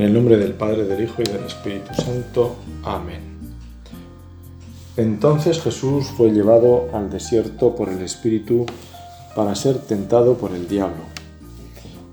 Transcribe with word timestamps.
En 0.00 0.06
el 0.06 0.14
nombre 0.14 0.38
del 0.38 0.54
Padre, 0.54 0.84
del 0.84 1.04
Hijo 1.04 1.20
y 1.20 1.30
del 1.30 1.44
Espíritu 1.44 1.92
Santo. 1.92 2.56
Amén. 2.82 3.20
Entonces 4.96 5.60
Jesús 5.60 6.06
fue 6.16 6.30
llevado 6.30 6.88
al 6.94 7.10
desierto 7.10 7.76
por 7.76 7.90
el 7.90 8.00
Espíritu 8.00 8.64
para 9.36 9.54
ser 9.54 9.76
tentado 9.76 10.38
por 10.38 10.52
el 10.52 10.68
diablo. 10.68 11.02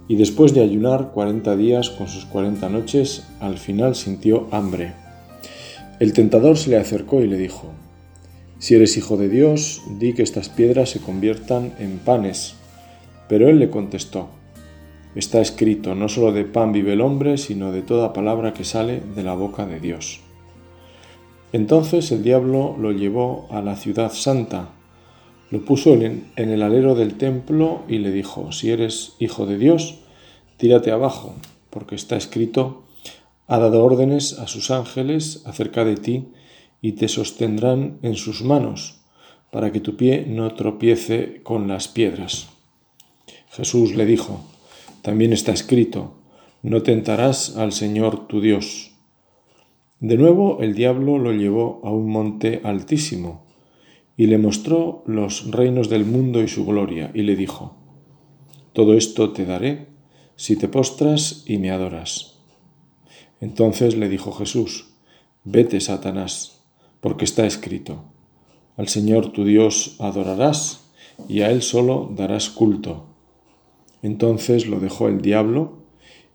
Y 0.09 0.17
después 0.17 0.53
de 0.53 0.63
ayunar 0.63 1.11
cuarenta 1.13 1.55
días 1.55 1.89
con 1.89 2.09
sus 2.09 2.25
cuarenta 2.25 2.67
noches, 2.67 3.23
al 3.39 3.57
final 3.57 3.95
sintió 3.95 4.49
hambre. 4.51 4.93
El 6.01 6.11
tentador 6.11 6.57
se 6.57 6.71
le 6.71 6.75
acercó 6.75 7.21
y 7.21 7.27
le 7.27 7.37
dijo, 7.37 7.71
Si 8.59 8.75
eres 8.75 8.97
hijo 8.97 9.15
de 9.15 9.29
Dios, 9.29 9.81
di 9.97 10.13
que 10.13 10.23
estas 10.23 10.49
piedras 10.49 10.89
se 10.89 10.99
conviertan 10.99 11.73
en 11.79 11.99
panes. 11.99 12.55
Pero 13.29 13.47
él 13.47 13.59
le 13.59 13.69
contestó, 13.69 14.27
Está 15.15 15.41
escrito, 15.41 15.95
no 15.95 16.09
solo 16.09 16.31
de 16.31 16.45
pan 16.45 16.71
vive 16.71 16.93
el 16.93 17.01
hombre, 17.01 17.37
sino 17.37 17.71
de 17.71 17.81
toda 17.81 18.13
palabra 18.13 18.53
que 18.53 18.63
sale 18.63 19.01
de 19.15 19.23
la 19.23 19.33
boca 19.33 19.65
de 19.65 19.79
Dios. 19.79 20.19
Entonces 21.53 22.11
el 22.11 22.23
diablo 22.23 22.75
lo 22.77 22.91
llevó 22.91 23.47
a 23.49 23.61
la 23.61 23.75
ciudad 23.75 24.11
santa, 24.11 24.69
lo 25.49 25.63
puso 25.63 25.93
en 25.93 26.29
el 26.35 26.61
alero 26.61 26.93
del 26.93 27.15
templo 27.15 27.83
y 27.87 27.99
le 27.99 28.11
dijo, 28.11 28.51
si 28.51 28.69
eres 28.69 29.13
hijo 29.17 29.45
de 29.45 29.57
Dios, 29.57 29.99
tírate 30.57 30.91
abajo, 30.91 31.35
porque 31.69 31.95
está 31.95 32.17
escrito, 32.17 32.83
ha 33.47 33.57
dado 33.57 33.83
órdenes 33.83 34.37
a 34.39 34.47
sus 34.47 34.71
ángeles 34.71 35.43
acerca 35.45 35.85
de 35.85 35.95
ti 35.95 36.27
y 36.81 36.93
te 36.93 37.07
sostendrán 37.07 37.97
en 38.01 38.15
sus 38.15 38.43
manos, 38.43 38.99
para 39.51 39.71
que 39.71 39.79
tu 39.79 39.95
pie 39.95 40.25
no 40.27 40.53
tropiece 40.53 41.39
con 41.43 41.69
las 41.69 41.87
piedras. 41.87 42.49
Jesús 43.51 43.95
le 43.95 44.05
dijo, 44.05 44.41
también 45.07 45.31
está 45.31 45.53
escrito, 45.53 46.15
no 46.63 46.83
tentarás 46.83 47.55
al 47.55 47.71
Señor 47.71 48.27
tu 48.27 48.41
Dios. 48.41 48.91
De 50.01 50.17
nuevo 50.17 50.57
el 50.59 50.75
diablo 50.75 51.17
lo 51.17 51.31
llevó 51.31 51.79
a 51.85 51.91
un 51.91 52.09
monte 52.09 52.59
altísimo 52.65 53.45
y 54.17 54.25
le 54.25 54.37
mostró 54.37 55.05
los 55.07 55.49
reinos 55.49 55.87
del 55.87 56.03
mundo 56.03 56.43
y 56.43 56.49
su 56.49 56.65
gloria, 56.65 57.09
y 57.13 57.21
le 57.21 57.37
dijo, 57.37 57.77
Todo 58.73 58.95
esto 58.97 59.31
te 59.31 59.45
daré 59.45 59.87
si 60.35 60.57
te 60.57 60.67
postras 60.67 61.45
y 61.45 61.57
me 61.57 61.71
adoras. 61.71 62.41
Entonces 63.39 63.95
le 63.95 64.09
dijo 64.09 64.33
Jesús, 64.33 64.89
Vete, 65.45 65.79
Satanás, 65.79 66.65
porque 66.99 67.23
está 67.23 67.45
escrito, 67.45 68.03
Al 68.75 68.89
Señor 68.89 69.31
tu 69.31 69.45
Dios 69.45 69.95
adorarás, 69.99 70.91
y 71.29 71.43
a 71.43 71.49
Él 71.49 71.61
solo 71.61 72.11
darás 72.13 72.49
culto. 72.49 73.16
Entonces 74.07 74.67
lo 74.67 74.79
dejó 74.79 75.09
el 75.09 75.19
diablo, 75.19 75.79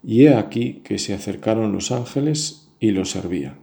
y 0.05 0.27
he 0.27 0.35
aquí 0.35 0.83
que 0.85 0.99
se 0.99 1.15
acercaron 1.15 1.73
los 1.73 1.91
ángeles 1.91 2.69
y 2.79 2.91
lo 2.91 3.07
servían. 3.07 3.61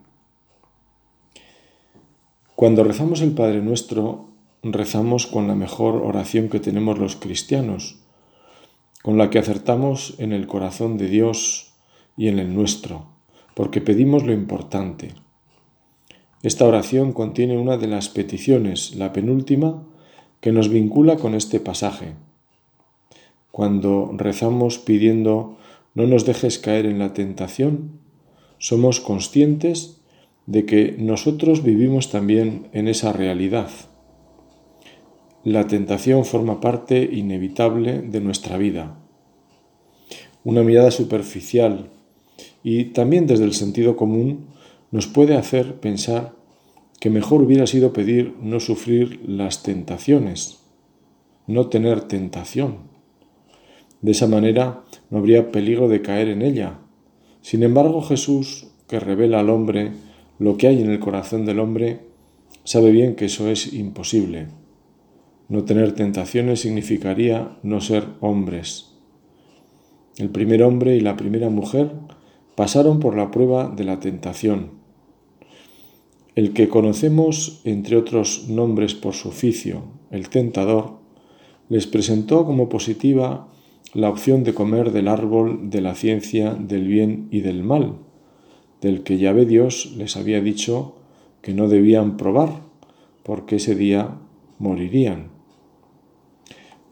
Cuando 2.55 2.83
rezamos 2.83 3.21
el 3.21 3.33
Padre 3.33 3.61
Nuestro, 3.61 4.31
rezamos 4.63 5.27
con 5.27 5.47
la 5.47 5.53
mejor 5.53 5.97
oración 5.97 6.49
que 6.49 6.59
tenemos 6.59 6.97
los 6.97 7.17
cristianos, 7.17 7.99
con 9.03 9.19
la 9.19 9.29
que 9.29 9.38
acertamos 9.38 10.16
en 10.17 10.33
el 10.33 10.47
corazón 10.47 10.97
de 10.97 11.07
Dios 11.07 11.75
y 12.17 12.29
en 12.29 12.39
el 12.39 12.55
nuestro, 12.55 13.11
porque 13.53 13.79
pedimos 13.79 14.25
lo 14.25 14.33
importante. 14.33 15.13
Esta 16.41 16.66
oración 16.66 17.13
contiene 17.13 17.59
una 17.59 17.77
de 17.77 17.88
las 17.88 18.09
peticiones, 18.09 18.95
la 18.95 19.13
penúltima, 19.13 19.83
que 20.41 20.51
nos 20.51 20.69
vincula 20.69 21.17
con 21.17 21.35
este 21.35 21.59
pasaje 21.59 22.16
cuando 23.52 24.11
rezamos 24.16 24.78
pidiendo 24.78 25.58
no 25.94 26.07
nos 26.07 26.25
dejes 26.25 26.59
caer 26.59 26.85
en 26.85 27.00
la 27.00 27.13
tentación, 27.13 28.00
somos 28.57 29.00
conscientes 29.00 30.01
de 30.46 30.66
que 30.66 30.96
nosotros 30.97 31.63
vivimos 31.63 32.09
también 32.09 32.68
en 32.73 32.88
esa 32.88 33.13
realidad. 33.13 33.69
La 35.44 35.68
tentación 35.68 36.25
forma 36.25 36.59
parte 36.59 37.03
inevitable 37.03 38.01
de 38.01 38.19
nuestra 38.19 38.57
vida. 38.57 39.00
Una 40.44 40.63
mirada 40.63 40.91
superficial 40.91 41.90
y 42.63 42.85
también 42.85 43.25
desde 43.28 43.46
el 43.46 43.53
sentido 43.53 43.96
común 43.96 44.47
nos 44.91 45.07
puede 45.07 45.38
hacer 45.38 45.79
pensar 45.79 46.34
que 47.00 47.09
mejor 47.09 47.41
hubiera 47.41 47.68
sido 47.68 47.94
pedir 47.94 48.35
no 48.41 48.59
sufrir 48.59 49.22
las 49.25 49.63
tentaciones, 49.63 50.59
no 51.47 51.68
tener 51.68 52.02
tentación. 52.02 52.88
De 54.01 54.11
esa 54.11 54.27
manera 54.27 54.83
no 55.09 55.17
habría 55.17 55.51
peligro 55.51 55.89
de 55.89 56.01
caer 56.01 56.29
en 56.29 56.41
ella. 56.41 56.79
Sin 57.41 57.63
embargo, 57.63 58.01
Jesús, 58.01 58.67
que 58.87 58.99
revela 58.99 59.39
al 59.39 59.49
hombre 59.49 59.91
lo 60.39 60.57
que 60.57 60.67
hay 60.67 60.81
en 60.81 60.89
el 60.89 60.99
corazón 60.99 61.45
del 61.45 61.59
hombre, 61.59 61.99
sabe 62.63 62.91
bien 62.91 63.15
que 63.15 63.25
eso 63.25 63.49
es 63.49 63.73
imposible. 63.73 64.47
No 65.49 65.63
tener 65.65 65.93
tentaciones 65.93 66.61
significaría 66.61 67.57
no 67.63 67.81
ser 67.81 68.05
hombres. 68.21 68.93
El 70.17 70.29
primer 70.29 70.63
hombre 70.63 70.95
y 70.95 71.01
la 71.01 71.17
primera 71.17 71.49
mujer 71.49 71.91
pasaron 72.55 72.99
por 72.99 73.17
la 73.17 73.31
prueba 73.31 73.69
de 73.69 73.83
la 73.83 73.99
tentación. 73.99 74.71
El 76.35 76.53
que 76.53 76.69
conocemos, 76.69 77.61
entre 77.63 77.97
otros 77.97 78.47
nombres 78.47 78.93
por 78.93 79.13
su 79.13 79.29
oficio, 79.29 79.83
el 80.11 80.29
tentador, 80.29 80.99
les 81.69 81.87
presentó 81.87 82.45
como 82.45 82.69
positiva 82.69 83.49
la 83.94 84.09
opción 84.09 84.44
de 84.44 84.53
comer 84.53 84.91
del 84.91 85.07
árbol 85.07 85.69
de 85.69 85.81
la 85.81 85.95
ciencia 85.95 86.53
del 86.53 86.88
bien 86.88 87.27
y 87.31 87.41
del 87.41 87.63
mal, 87.63 87.97
del 88.81 89.03
que 89.03 89.17
Yahvé 89.17 89.45
Dios 89.45 89.94
les 89.97 90.16
había 90.16 90.41
dicho 90.41 90.95
que 91.41 91.53
no 91.53 91.67
debían 91.67 92.17
probar, 92.17 92.61
porque 93.23 93.55
ese 93.55 93.75
día 93.75 94.17
morirían. 94.59 95.29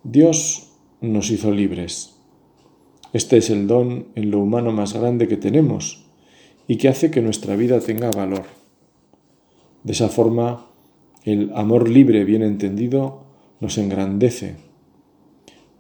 Dios 0.04 0.72
nos 1.02 1.30
hizo 1.32 1.52
libres. 1.52 2.16
Este 3.14 3.38
es 3.38 3.50
el 3.50 3.68
don 3.68 4.08
en 4.16 4.32
lo 4.32 4.40
humano 4.40 4.72
más 4.72 4.94
grande 4.94 5.28
que 5.28 5.38
tenemos 5.38 6.06
y 6.68 6.78
que 6.78 6.90
hace 6.90 7.12
que 7.12 7.22
nuestra 7.22 7.56
vida 7.56 7.80
tenga 7.80 8.12
valor. 8.12 8.44
De 9.84 9.94
esa 9.94 10.10
forma, 10.10 10.68
el 11.24 11.52
amor 11.56 11.90
libre 11.90 12.26
bien 12.26 12.42
entendido 12.42 13.24
nos 13.60 13.78
engrandece 13.78 14.67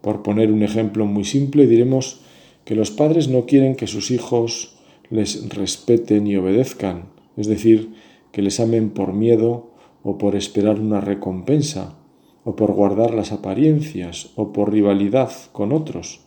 por 0.01 0.23
poner 0.23 0.51
un 0.51 0.63
ejemplo 0.63 1.05
muy 1.05 1.25
simple, 1.25 1.67
diremos 1.67 2.21
que 2.65 2.75
los 2.75 2.91
padres 2.91 3.27
no 3.27 3.45
quieren 3.45 3.75
que 3.75 3.87
sus 3.87 4.11
hijos 4.11 4.77
les 5.09 5.49
respeten 5.49 6.27
y 6.27 6.35
obedezcan, 6.35 7.09
es 7.37 7.47
decir, 7.47 7.93
que 8.31 8.41
les 8.41 8.59
amen 8.59 8.89
por 8.89 9.13
miedo 9.13 9.71
o 10.03 10.17
por 10.17 10.35
esperar 10.35 10.79
una 10.79 11.01
recompensa, 11.01 11.97
o 12.43 12.55
por 12.55 12.73
guardar 12.73 13.13
las 13.13 13.31
apariencias, 13.31 14.31
o 14.35 14.53
por 14.53 14.71
rivalidad 14.71 15.31
con 15.51 15.73
otros, 15.73 16.21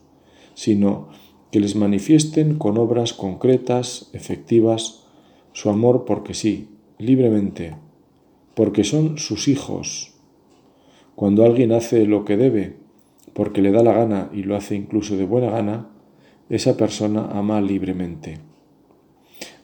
sino 0.54 1.08
que 1.50 1.60
les 1.60 1.76
manifiesten 1.76 2.56
con 2.56 2.78
obras 2.78 3.12
concretas, 3.12 4.10
efectivas, 4.12 5.04
su 5.52 5.70
amor 5.70 6.04
porque 6.04 6.34
sí, 6.34 6.68
libremente, 6.98 7.76
porque 8.54 8.84
son 8.84 9.18
sus 9.18 9.48
hijos. 9.48 10.14
Cuando 11.16 11.44
alguien 11.44 11.72
hace 11.72 12.06
lo 12.06 12.24
que 12.24 12.36
debe, 12.36 12.76
porque 13.32 13.62
le 13.62 13.72
da 13.72 13.82
la 13.82 13.92
gana 13.92 14.30
y 14.32 14.42
lo 14.42 14.56
hace 14.56 14.74
incluso 14.74 15.16
de 15.16 15.24
buena 15.24 15.50
gana, 15.50 15.90
esa 16.48 16.76
persona 16.76 17.28
ama 17.32 17.60
libremente. 17.60 18.38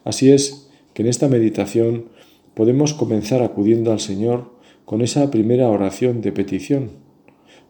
Así 0.03 0.31
es 0.31 0.69
que 0.93 1.03
en 1.03 1.09
esta 1.09 1.27
meditación 1.27 2.05
podemos 2.53 2.93
comenzar 2.93 3.43
acudiendo 3.43 3.91
al 3.91 3.99
Señor 3.99 4.55
con 4.85 5.01
esa 5.01 5.29
primera 5.29 5.69
oración 5.69 6.21
de 6.21 6.31
petición. 6.31 6.91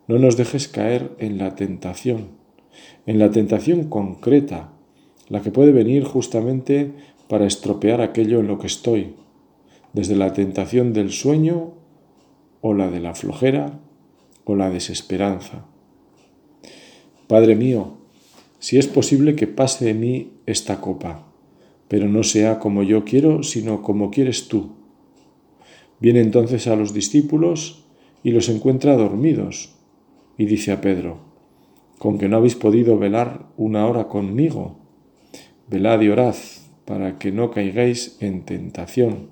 No 0.07 0.19
nos 0.19 0.37
dejes 0.37 0.67
caer 0.67 1.15
en 1.17 1.37
la 1.37 1.55
tentación, 1.55 2.29
en 3.05 3.19
la 3.19 3.31
tentación 3.31 3.89
concreta, 3.89 4.71
la 5.29 5.41
que 5.41 5.51
puede 5.51 5.71
venir 5.71 6.03
justamente 6.03 6.93
para 7.27 7.45
estropear 7.45 8.01
aquello 8.01 8.39
en 8.39 8.47
lo 8.47 8.59
que 8.59 8.67
estoy, 8.67 9.15
desde 9.93 10.15
la 10.15 10.31
tentación 10.33 10.93
del 10.93 11.11
sueño 11.11 11.73
o 12.61 12.73
la 12.73 12.89
de 12.89 12.99
la 12.99 13.15
flojera 13.15 13.79
o 14.45 14.55
la 14.55 14.69
desesperanza. 14.69 15.65
Padre 17.27 17.55
mío, 17.55 17.97
si 18.59 18.77
es 18.77 18.87
posible 18.87 19.35
que 19.35 19.47
pase 19.47 19.83
de 19.85 19.93
mí 19.93 20.31
esta 20.45 20.79
copa, 20.79 21.27
pero 21.89 22.07
no 22.07 22.23
sea 22.23 22.59
como 22.59 22.83
yo 22.83 23.03
quiero, 23.03 23.43
sino 23.43 23.81
como 23.81 24.11
quieres 24.11 24.47
tú. 24.47 24.71
Viene 25.99 26.21
entonces 26.21 26.67
a 26.67 26.75
los 26.75 26.93
discípulos 26.93 27.83
y 28.23 28.31
los 28.31 28.47
encuentra 28.47 28.95
dormidos, 28.95 29.75
y 30.37 30.45
dice 30.45 30.71
a 30.71 30.79
Pedro, 30.79 31.19
con 31.97 32.17
que 32.17 32.29
no 32.29 32.37
habéis 32.37 32.55
podido 32.55 32.97
velar 32.97 33.47
una 33.57 33.85
hora 33.87 34.07
conmigo, 34.07 34.77
velad 35.67 35.99
y 36.01 36.09
orad 36.09 36.35
para 36.85 37.19
que 37.19 37.33
no 37.33 37.51
caigáis 37.51 38.17
en 38.21 38.43
tentación, 38.43 39.31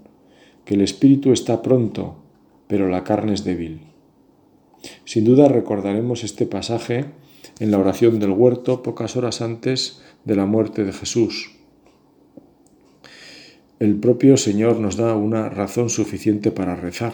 que 0.65 0.73
el 0.73 0.81
espíritu 0.81 1.31
está 1.31 1.61
pronto, 1.61 2.17
pero 2.67 2.89
la 2.89 3.05
carne 3.05 3.33
es 3.33 3.45
débil. 3.45 3.81
Sin 5.05 5.23
duda 5.23 5.47
recordaremos 5.47 6.23
este 6.23 6.45
pasaje 6.45 7.05
en 7.59 7.71
la 7.71 7.79
oración 7.79 8.19
del 8.19 8.31
huerto 8.31 8.83
pocas 8.83 9.15
horas 9.15 9.41
antes 9.41 10.01
de 10.23 10.35
la 10.35 10.45
muerte 10.45 10.83
de 10.83 10.93
Jesús. 10.93 11.51
el 13.79 13.95
propio 13.95 14.37
Señor 14.37 14.79
nos 14.79 14.95
da 14.95 15.15
una 15.15 15.49
razón 15.49 15.89
suficiente 15.89 16.49
para 16.51 16.75
rezar, 16.75 17.13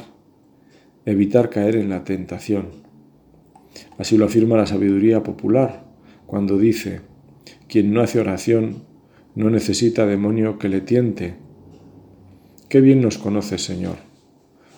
evitar 1.05 1.49
caer 1.49 1.75
en 1.75 1.89
la 1.89 2.03
tentación. 2.03 2.67
Así 3.97 4.17
lo 4.17 4.25
afirma 4.25 4.57
la 4.57 4.67
sabiduría 4.67 5.23
popular 5.23 5.85
cuando 6.27 6.57
dice, 6.57 7.01
quien 7.67 7.93
no 7.93 8.01
hace 8.01 8.19
oración 8.19 8.83
no 9.35 9.49
necesita 9.49 10.05
demonio 10.05 10.59
que 10.59 10.69
le 10.69 10.81
tiente. 10.81 11.35
Qué 12.69 12.79
bien 12.79 13.01
nos 13.01 13.17
conoces, 13.17 13.63
Señor. 13.63 13.97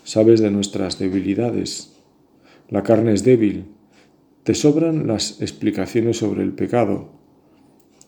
Sabes 0.04 0.42
de 0.42 0.52
nuestras 0.52 1.00
debilidades. 1.00 1.96
La 2.70 2.84
carne 2.84 3.14
es 3.14 3.24
débil. 3.24 3.66
Te 4.44 4.56
sobran 4.56 5.08
las 5.08 5.42
explicaciones 5.42 6.18
sobre 6.18 6.44
el 6.44 6.52
pecado. 6.52 7.12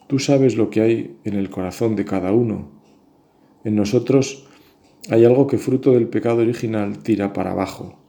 Tú 0.07 0.19
sabes 0.19 0.57
lo 0.57 0.69
que 0.69 0.81
hay 0.81 1.17
en 1.23 1.35
el 1.35 1.49
corazón 1.49 1.95
de 1.95 2.03
cada 2.03 2.33
uno. 2.33 2.71
En 3.63 3.75
nosotros 3.75 4.45
hay 5.09 5.23
algo 5.23 5.47
que 5.47 5.57
fruto 5.57 5.91
del 5.91 6.09
pecado 6.09 6.41
original 6.41 6.99
tira 7.03 7.31
para 7.31 7.51
abajo. 7.51 7.99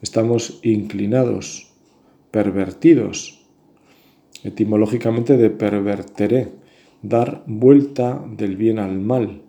Estamos 0.00 0.60
inclinados, 0.62 1.74
pervertidos, 2.30 3.46
etimológicamente 4.42 5.36
de 5.36 5.50
perverteré, 5.50 6.54
dar 7.02 7.44
vuelta 7.46 8.24
del 8.30 8.56
bien 8.56 8.78
al 8.78 8.98
mal. 8.98 9.42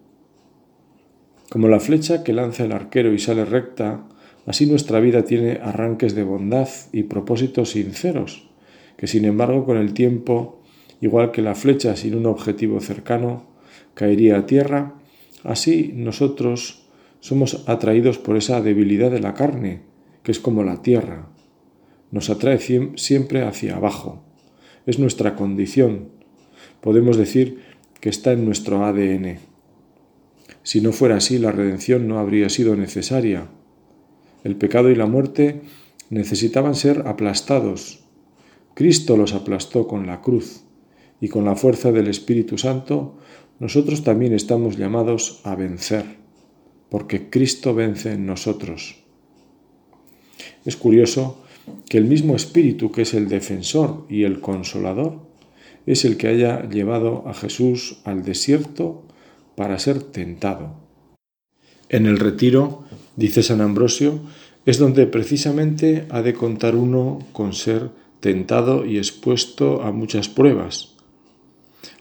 Como 1.49 1.69
la 1.69 1.79
flecha 1.79 2.21
que 2.25 2.33
lanza 2.33 2.65
el 2.65 2.73
arquero 2.73 3.13
y 3.13 3.19
sale 3.19 3.45
recta, 3.45 4.09
así 4.47 4.65
nuestra 4.65 4.99
vida 4.99 5.23
tiene 5.23 5.59
arranques 5.61 6.15
de 6.15 6.23
bondad 6.23 6.67
y 6.91 7.03
propósitos 7.03 7.71
sinceros, 7.71 8.49
que 8.97 9.05
sin 9.05 9.25
embargo 9.25 9.65
con 9.65 9.77
el 9.77 9.93
tiempo, 9.93 10.63
igual 11.01 11.31
que 11.31 11.43
la 11.43 11.53
flecha 11.53 11.95
sin 11.95 12.15
un 12.15 12.25
objetivo 12.25 12.79
cercano, 12.79 13.45
caería 13.93 14.37
a 14.37 14.45
tierra, 14.47 14.95
así 15.43 15.91
nosotros 15.93 16.87
somos 17.19 17.67
atraídos 17.67 18.17
por 18.17 18.37
esa 18.37 18.61
debilidad 18.61 19.11
de 19.11 19.19
la 19.19 19.33
carne, 19.33 19.81
que 20.23 20.31
es 20.31 20.39
como 20.39 20.63
la 20.63 20.81
tierra. 20.81 21.29
Nos 22.09 22.29
atrae 22.29 22.59
siempre 22.95 23.43
hacia 23.43 23.75
abajo. 23.75 24.23
Es 24.85 24.97
nuestra 24.97 25.35
condición, 25.35 26.09
podemos 26.79 27.17
decir 27.17 27.59
que 27.99 28.09
está 28.09 28.31
en 28.31 28.45
nuestro 28.45 28.85
ADN. 28.85 29.39
Si 30.63 30.81
no 30.81 30.91
fuera 30.91 31.17
así, 31.17 31.37
la 31.37 31.51
redención 31.51 32.07
no 32.07 32.19
habría 32.19 32.49
sido 32.49 32.75
necesaria. 32.75 33.49
El 34.47 34.55
pecado 34.55 34.89
y 34.89 34.95
la 34.95 35.07
muerte 35.07 35.59
necesitaban 36.09 36.73
ser 36.73 37.05
aplastados. 37.05 38.05
Cristo 38.75 39.17
los 39.17 39.33
aplastó 39.33 39.89
con 39.89 40.07
la 40.07 40.21
cruz 40.21 40.61
y 41.19 41.27
con 41.27 41.43
la 41.43 41.57
fuerza 41.57 41.91
del 41.91 42.07
Espíritu 42.07 42.57
Santo 42.57 43.17
nosotros 43.59 44.05
también 44.05 44.31
estamos 44.31 44.77
llamados 44.77 45.41
a 45.43 45.55
vencer, 45.55 46.05
porque 46.87 47.29
Cristo 47.29 47.75
vence 47.75 48.13
en 48.13 48.25
nosotros. 48.25 49.03
Es 50.63 50.77
curioso 50.77 51.43
que 51.89 51.97
el 51.97 52.05
mismo 52.05 52.33
Espíritu 52.33 52.89
que 52.89 53.01
es 53.01 53.13
el 53.15 53.27
defensor 53.27 54.05
y 54.07 54.23
el 54.23 54.39
consolador 54.39 55.27
es 55.85 56.05
el 56.05 56.15
que 56.15 56.29
haya 56.29 56.69
llevado 56.69 57.27
a 57.27 57.33
Jesús 57.33 57.99
al 58.05 58.23
desierto 58.23 59.03
para 59.57 59.77
ser 59.77 60.03
tentado. 60.03 60.87
En 61.89 62.05
el 62.05 62.17
retiro, 62.17 62.86
dice 63.17 63.43
San 63.43 63.59
Ambrosio, 63.59 64.21
es 64.65 64.77
donde 64.77 65.07
precisamente 65.07 66.05
ha 66.09 66.21
de 66.21 66.33
contar 66.33 66.75
uno 66.75 67.19
con 67.33 67.53
ser 67.53 67.89
tentado 68.21 68.85
y 68.85 68.97
expuesto 68.97 69.81
a 69.81 69.91
muchas 69.91 70.29
pruebas. 70.29 70.95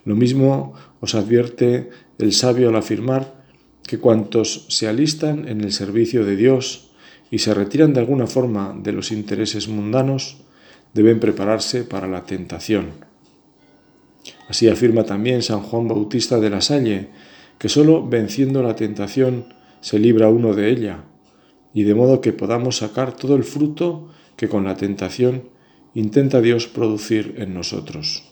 Lo 0.05 0.15
mismo 0.15 0.75
os 1.01 1.15
advierte 1.15 1.91
el 2.19 2.33
sabio 2.33 2.69
al 2.69 2.77
afirmar 2.77 3.45
que 3.87 3.99
cuantos 3.99 4.67
se 4.69 4.89
alistan 4.89 5.49
en 5.49 5.61
el 5.61 5.73
servicio 5.73 6.25
de 6.25 6.37
Dios 6.37 6.91
y 7.31 7.39
se 7.39 7.55
retiran 7.55 7.93
de 7.93 8.01
alguna 8.01 8.27
forma 8.27 8.77
de 8.81 8.93
los 8.93 9.11
intereses 9.11 9.69
mundanos, 9.69 10.39
deben 10.95 11.21
prepararse 11.21 11.85
para 11.85 12.09
la 12.09 12.25
tentación. 12.25 12.93
Así 14.49 14.69
afirma 14.69 15.05
también 15.05 15.43
San 15.43 15.63
Juan 15.63 15.89
Bautista 15.89 16.41
de 16.41 16.51
la 16.51 16.61
Salle, 16.61 17.09
que 17.59 17.69
sólo 17.69 18.07
venciendo 18.07 18.63
la 18.63 18.77
tentación 18.77 19.56
se 19.87 20.01
libra 20.01 20.29
uno 20.29 20.53
de 20.53 20.69
ella, 20.69 21.05
y 21.73 21.85
de 21.85 21.95
modo 21.95 22.21
que 22.21 22.33
podamos 22.33 22.79
sacar 22.79 23.15
todo 23.15 23.37
el 23.37 23.45
fruto 23.45 24.09
que 24.35 24.49
con 24.49 24.65
la 24.65 24.77
tentación 24.77 25.49
intenta 25.95 26.41
Dios 26.41 26.67
producir 26.67 27.37
en 27.39 27.55
nosotros. 27.55 28.25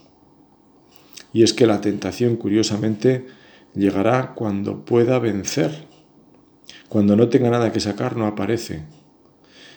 Y 1.32 1.44
es 1.44 1.52
que 1.52 1.68
la 1.68 1.80
tentación, 1.80 2.34
curiosamente, 2.34 3.26
llegará 3.72 4.34
cuando 4.34 4.84
pueda 4.84 5.20
vencer. 5.20 5.86
Cuando 6.88 7.14
no 7.14 7.28
tenga 7.28 7.50
nada 7.50 7.70
que 7.70 7.78
sacar, 7.78 8.16
no 8.16 8.26
aparece. 8.26 8.86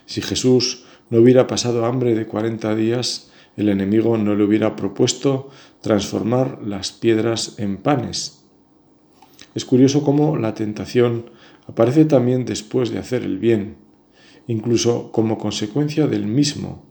Si 0.07 0.23
Jesús 0.23 0.83
no 1.12 1.19
hubiera 1.19 1.45
pasado 1.45 1.85
hambre 1.85 2.15
de 2.15 2.25
cuarenta 2.25 2.73
días, 2.75 3.31
el 3.56 3.69
enemigo 3.69 4.18
no 4.18 4.33
le 4.33 4.44
hubiera 4.44 4.75
propuesto 4.75 5.51
transformar 5.81 6.59
las 6.65 6.91
piedras 6.91 7.59
en 7.59 7.77
panes. 7.77 8.45
Es 9.53 9.63
curioso 9.63 10.01
cómo 10.01 10.38
la 10.38 10.56
tentación 10.56 11.37
aparece 11.68 12.06
también 12.06 12.46
después 12.46 12.90
de 12.90 13.00
hacer 13.00 13.24
el 13.24 13.38
bien, 13.38 13.78
incluso 14.48 15.12
como 15.12 15.38
consecuencia 15.38 16.08
del 16.08 16.25
mismo. 16.25 16.84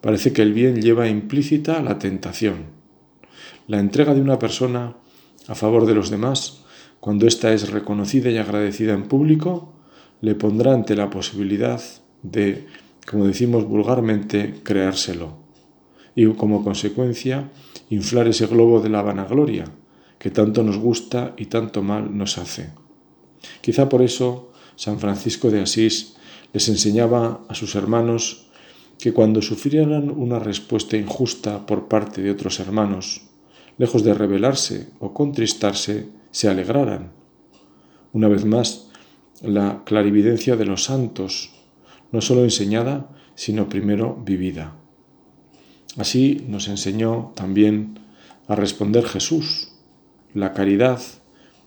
Parece 0.00 0.32
que 0.32 0.42
el 0.42 0.52
bien 0.52 0.80
lleva 0.80 1.08
implícita 1.08 1.82
la 1.82 1.98
tentación. 1.98 2.76
La 3.66 3.80
entrega 3.80 4.14
de 4.14 4.20
una 4.20 4.38
persona 4.38 4.96
a 5.48 5.54
favor 5.54 5.86
de 5.86 5.94
los 5.94 6.10
demás, 6.10 6.64
cuando 7.00 7.26
ésta 7.26 7.52
es 7.52 7.70
reconocida 7.70 8.30
y 8.30 8.38
agradecida 8.38 8.94
en 8.94 9.04
público, 9.04 9.74
le 10.20 10.34
pondrá 10.34 10.72
ante 10.72 10.96
la 10.96 11.10
posibilidad 11.10 11.80
de, 12.22 12.66
como 13.06 13.26
decimos 13.26 13.64
vulgarmente, 13.64 14.54
creárselo 14.62 15.44
y 16.14 16.26
como 16.32 16.64
consecuencia 16.64 17.50
inflar 17.90 18.26
ese 18.26 18.46
globo 18.46 18.80
de 18.80 18.88
la 18.88 19.02
vanagloria 19.02 19.66
que 20.18 20.30
tanto 20.30 20.62
nos 20.62 20.78
gusta 20.78 21.34
y 21.36 21.46
tanto 21.46 21.82
mal 21.82 22.16
nos 22.16 22.38
hace. 22.38 22.85
Quizá 23.60 23.88
por 23.88 24.02
eso 24.02 24.52
San 24.76 24.98
Francisco 24.98 25.50
de 25.50 25.60
Asís 25.60 26.16
les 26.52 26.68
enseñaba 26.68 27.40
a 27.48 27.54
sus 27.54 27.74
hermanos 27.74 28.46
que 28.98 29.12
cuando 29.12 29.42
sufrieran 29.42 30.10
una 30.10 30.38
respuesta 30.38 30.96
injusta 30.96 31.66
por 31.66 31.88
parte 31.88 32.22
de 32.22 32.30
otros 32.30 32.60
hermanos, 32.60 33.22
lejos 33.78 34.02
de 34.04 34.14
rebelarse 34.14 34.88
o 35.00 35.12
contristarse, 35.12 36.08
se 36.30 36.48
alegraran. 36.48 37.12
Una 38.12 38.28
vez 38.28 38.44
más, 38.44 38.88
la 39.42 39.82
clarividencia 39.84 40.56
de 40.56 40.64
los 40.64 40.84
santos, 40.84 41.50
no 42.12 42.20
solo 42.20 42.44
enseñada, 42.44 43.10
sino 43.34 43.68
primero 43.68 44.16
vivida. 44.24 44.76
Así 45.98 46.44
nos 46.48 46.68
enseñó 46.68 47.32
también 47.34 47.98
a 48.48 48.54
responder 48.54 49.04
Jesús. 49.04 49.72
La 50.34 50.52
caridad 50.52 51.00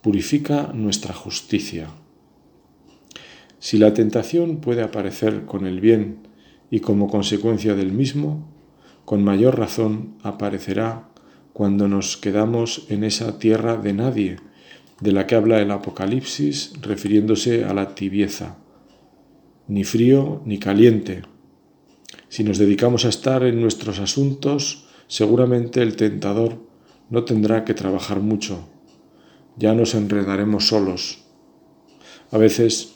purifica 0.02 0.72
nuestra 0.74 1.14
justicia. 1.14 1.88
Si 3.58 3.78
la 3.78 3.92
tentación 3.92 4.58
puede 4.58 4.82
aparecer 4.82 5.44
con 5.44 5.66
el 5.66 5.80
bien 5.80 6.28
y 6.70 6.80
como 6.80 7.08
consecuencia 7.08 7.74
del 7.74 7.92
mismo, 7.92 8.48
con 9.04 9.22
mayor 9.22 9.58
razón 9.58 10.14
aparecerá 10.22 11.08
cuando 11.52 11.88
nos 11.88 12.16
quedamos 12.16 12.86
en 12.88 13.04
esa 13.04 13.38
tierra 13.38 13.76
de 13.76 13.92
nadie, 13.92 14.36
de 15.00 15.12
la 15.12 15.26
que 15.26 15.34
habla 15.34 15.60
el 15.60 15.70
Apocalipsis 15.70 16.72
refiriéndose 16.80 17.64
a 17.64 17.74
la 17.74 17.94
tibieza, 17.94 18.58
ni 19.66 19.84
frío 19.84 20.42
ni 20.44 20.58
caliente, 20.58 21.22
si 22.30 22.44
nos 22.44 22.58
dedicamos 22.58 23.04
a 23.04 23.08
estar 23.08 23.42
en 23.42 23.60
nuestros 23.60 23.98
asuntos, 23.98 24.86
seguramente 25.08 25.82
el 25.82 25.96
tentador 25.96 26.58
no 27.08 27.24
tendrá 27.24 27.64
que 27.64 27.74
trabajar 27.74 28.20
mucho. 28.20 28.68
Ya 29.56 29.74
nos 29.74 29.94
enredaremos 29.94 30.68
solos. 30.68 31.18
A 32.30 32.38
veces 32.38 32.94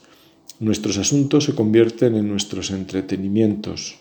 nuestros 0.60 0.98
asuntos 0.98 1.44
se 1.44 1.54
convierten 1.54 2.14
en 2.14 2.28
nuestros 2.28 2.70
entretenimientos. 2.70 3.98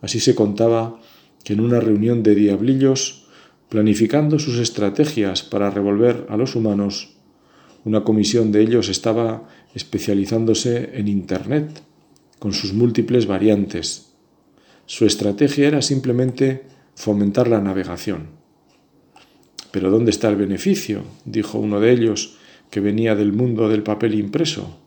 Así 0.00 0.20
se 0.20 0.34
contaba 0.34 1.00
que 1.44 1.54
en 1.54 1.60
una 1.60 1.80
reunión 1.80 2.22
de 2.22 2.34
diablillos, 2.34 3.26
planificando 3.68 4.38
sus 4.38 4.58
estrategias 4.58 5.42
para 5.42 5.70
revolver 5.70 6.26
a 6.28 6.36
los 6.36 6.54
humanos, 6.54 7.16
una 7.84 8.04
comisión 8.04 8.52
de 8.52 8.62
ellos 8.62 8.88
estaba 8.88 9.48
especializándose 9.74 10.90
en 10.94 11.08
Internet 11.08 11.82
con 12.38 12.52
sus 12.52 12.72
múltiples 12.72 13.26
variantes. 13.26 14.12
Su 14.86 15.06
estrategia 15.06 15.68
era 15.68 15.82
simplemente 15.82 16.64
fomentar 16.94 17.48
la 17.48 17.60
navegación. 17.60 18.41
Pero 19.72 19.90
¿dónde 19.90 20.10
está 20.12 20.28
el 20.28 20.36
beneficio? 20.36 21.02
dijo 21.24 21.58
uno 21.58 21.80
de 21.80 21.90
ellos, 21.90 22.36
que 22.70 22.80
venía 22.80 23.16
del 23.16 23.32
mundo 23.32 23.68
del 23.68 23.82
papel 23.82 24.14
impreso. 24.14 24.78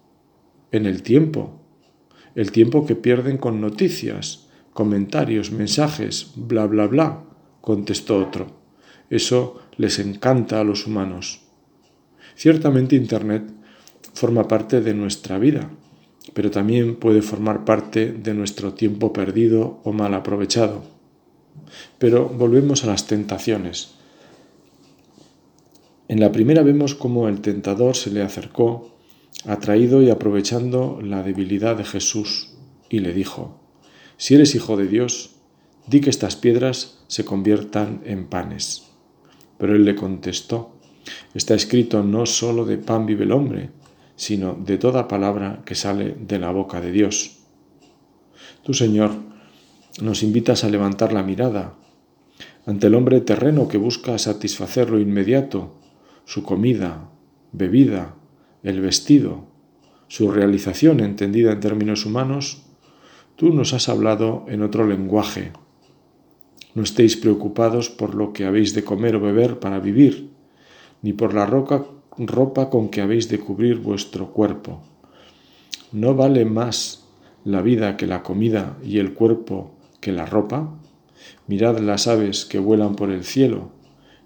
En 0.72 0.86
el 0.86 1.04
tiempo. 1.04 1.62
El 2.36 2.52
tiempo 2.52 2.86
que 2.86 2.96
pierden 2.96 3.38
con 3.38 3.62
noticias, 3.62 4.48
comentarios, 4.74 5.52
mensajes, 5.52 6.32
bla, 6.36 6.66
bla, 6.68 6.88
bla, 6.88 7.24
contestó 7.62 8.20
otro. 8.20 8.48
Eso 9.10 9.60
les 9.78 10.00
encanta 10.00 10.60
a 10.60 10.64
los 10.64 10.88
humanos. 10.88 11.42
Ciertamente 12.36 12.96
Internet 12.96 13.44
forma 14.14 14.48
parte 14.48 14.82
de 14.82 14.94
nuestra 14.94 15.38
vida, 15.40 15.70
pero 16.34 16.52
también 16.52 16.96
puede 16.96 17.22
formar 17.22 17.66
parte 17.66 18.12
de 18.12 18.34
nuestro 18.34 18.74
tiempo 18.74 19.14
perdido 19.14 19.80
o 19.84 19.94
mal 19.94 20.14
aprovechado. 20.14 20.84
Pero 21.98 22.28
volvemos 22.28 22.84
a 22.84 22.88
las 22.88 23.08
tentaciones. 23.08 23.96
En 26.08 26.20
la 26.20 26.32
primera 26.32 26.62
vemos 26.62 26.94
cómo 26.94 27.28
el 27.28 27.42
tentador 27.42 27.96
se 27.96 28.12
le 28.12 28.22
acercó, 28.22 28.96
atraído 29.46 30.02
y 30.02 30.10
aprovechando 30.10 31.00
la 31.02 31.24
debilidad 31.24 31.76
de 31.76 31.84
Jesús, 31.84 32.54
y 32.90 33.00
le 33.00 33.14
dijo, 33.14 33.60
Si 34.18 34.36
eres 34.36 34.54
hijo 34.54 34.78
de 34.78 34.88
Dios, 34.88 35.32
di 35.88 36.02
que 36.02 36.12
estas 36.12 36.36
piedras 36.36 37.04
se 37.08 37.26
conviertan 37.26 38.02
en 38.06 38.28
panes. 38.28 38.84
Pero 39.58 39.76
él 39.76 39.86
le 39.86 39.96
contestó, 39.96 40.76
Está 41.34 41.56
escrito 41.56 42.04
no 42.04 42.26
solo 42.26 42.66
de 42.66 42.78
pan 42.78 43.06
vive 43.06 43.26
el 43.26 43.32
hombre, 43.32 43.70
sino 44.16 44.54
de 44.54 44.78
toda 44.78 45.08
palabra 45.08 45.62
que 45.66 45.76
sale 45.76 46.16
de 46.20 46.40
la 46.40 46.52
boca 46.52 46.82
de 46.82 46.92
Dios. 46.92 47.40
Tú, 48.64 48.74
Señor, 48.74 49.12
nos 50.02 50.24
invitas 50.24 50.64
a 50.64 50.70
levantar 50.70 51.14
la 51.14 51.24
mirada 51.24 51.76
ante 52.66 52.88
el 52.88 52.96
hombre 52.96 53.22
terreno 53.22 53.68
que 53.68 53.78
busca 53.78 54.18
satisfacer 54.18 54.90
lo 54.90 55.00
inmediato, 55.00 55.76
su 56.26 56.44
comida, 56.44 57.10
bebida, 57.52 58.16
el 58.64 58.82
vestido, 58.82 59.46
su 60.08 60.32
realización 60.32 61.00
entendida 61.00 61.52
en 61.52 61.60
términos 61.60 62.06
humanos, 62.06 62.64
tú 63.36 63.54
nos 63.54 63.74
has 63.74 63.90
hablado 63.90 64.46
en 64.48 64.62
otro 64.62 64.88
lenguaje. 64.88 65.52
No 66.74 66.84
estéis 66.84 67.16
preocupados 67.16 67.90
por 67.90 68.16
lo 68.16 68.34
que 68.34 68.46
habéis 68.46 68.74
de 68.74 68.84
comer 68.84 69.16
o 69.16 69.22
beber 69.22 69.60
para 69.60 69.80
vivir, 69.80 70.30
ni 71.02 71.14
por 71.14 71.34
la 71.34 71.46
roca 71.46 71.86
ropa 72.18 72.70
con 72.70 72.90
que 72.90 73.02
habéis 73.02 73.30
de 73.30 73.40
cubrir 73.40 73.78
vuestro 73.78 74.32
cuerpo. 74.32 74.82
¿No 75.92 76.16
vale 76.16 76.46
más 76.46 77.08
la 77.44 77.62
vida 77.62 77.98
que 77.98 78.08
la 78.08 78.24
comida 78.24 78.78
y 78.84 79.00
el 79.00 79.14
cuerpo 79.14 79.72
que 80.02 80.12
la 80.12 80.26
ropa? 80.26 80.78
Mirad 81.48 81.80
las 81.80 82.08
aves 82.08 82.46
que 82.46 82.60
vuelan 82.60 82.96
por 82.96 83.12
el 83.12 83.24
cielo, 83.24 83.72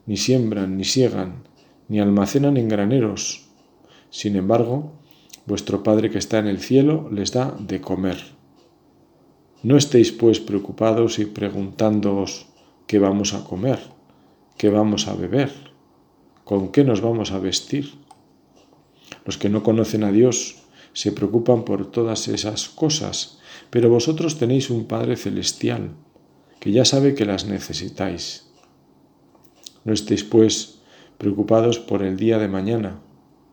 ni 0.05 0.17
siembran, 0.17 0.77
ni 0.77 0.85
siegan, 0.85 1.48
ni 1.89 1.99
almacenan 1.99 2.55
en 2.55 2.69
graneros. 2.69 3.49
Sin 4.09 4.37
embargo, 4.37 4.93
vuestro 5.45 5.83
Padre 5.83 6.09
que 6.09 6.17
está 6.17 6.39
en 6.39 6.47
el 6.47 6.59
cielo 6.59 7.09
les 7.11 7.33
da 7.33 7.53
de 7.59 7.81
comer. 7.81 8.17
No 9.63 9.75
estéis 9.75 10.13
pues 10.13 10.39
preocupados 10.39 11.19
y 11.19 11.25
preguntándoos 11.25 12.47
qué 12.87 12.97
vamos 12.99 13.33
a 13.33 13.43
comer, 13.43 13.79
qué 14.57 14.69
vamos 14.69 15.09
a 15.09 15.15
beber 15.15 15.69
¿Con 16.49 16.71
qué 16.71 16.83
nos 16.83 17.01
vamos 17.01 17.31
a 17.31 17.37
vestir? 17.37 17.93
Los 19.23 19.37
que 19.37 19.49
no 19.49 19.61
conocen 19.61 20.03
a 20.03 20.11
Dios 20.11 20.63
se 20.93 21.11
preocupan 21.11 21.63
por 21.63 21.91
todas 21.91 22.27
esas 22.27 22.69
cosas, 22.69 23.37
pero 23.69 23.91
vosotros 23.91 24.39
tenéis 24.39 24.71
un 24.71 24.85
Padre 24.85 25.15
celestial 25.15 25.91
que 26.59 26.71
ya 26.71 26.85
sabe 26.85 27.13
que 27.13 27.25
las 27.25 27.45
necesitáis. 27.45 28.47
No 29.83 29.93
estéis, 29.93 30.23
pues, 30.23 30.78
preocupados 31.19 31.79
por 31.79 32.01
el 32.01 32.17
día 32.17 32.39
de 32.39 32.47
mañana, 32.47 33.01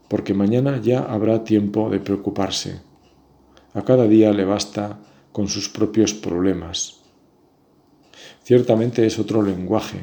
porque 0.08 0.32
mañana 0.32 0.80
ya 0.80 1.00
habrá 1.00 1.44
tiempo 1.44 1.90
de 1.90 1.98
preocuparse. 1.98 2.80
A 3.74 3.82
cada 3.82 4.06
día 4.06 4.32
le 4.32 4.44
basta 4.44 5.00
con 5.32 5.48
sus 5.48 5.68
propios 5.68 6.14
problemas. 6.14 7.00
Ciertamente 8.44 9.04
es 9.04 9.18
otro 9.18 9.42
lenguaje, 9.42 9.98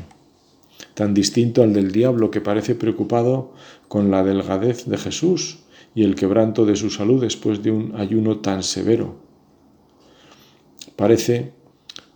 tan 0.94 1.14
distinto 1.14 1.64
al 1.64 1.74
del 1.74 1.94
diablo 1.94 2.30
que 2.30 2.42
parece 2.42 2.76
preocupado 2.76 3.54
con 3.88 4.12
la 4.12 4.24
delgadez 4.24 4.86
de 4.86 4.98
Jesús 4.98 5.64
y 5.96 6.04
el 6.04 6.16
quebranto 6.16 6.66
de 6.66 6.76
su 6.76 6.90
salud 6.90 7.22
después 7.22 7.64
de 7.64 7.72
un 7.72 7.96
ayuno 7.96 8.40
tan 8.42 8.62
severo. 8.62 9.16
Parece 10.98 11.54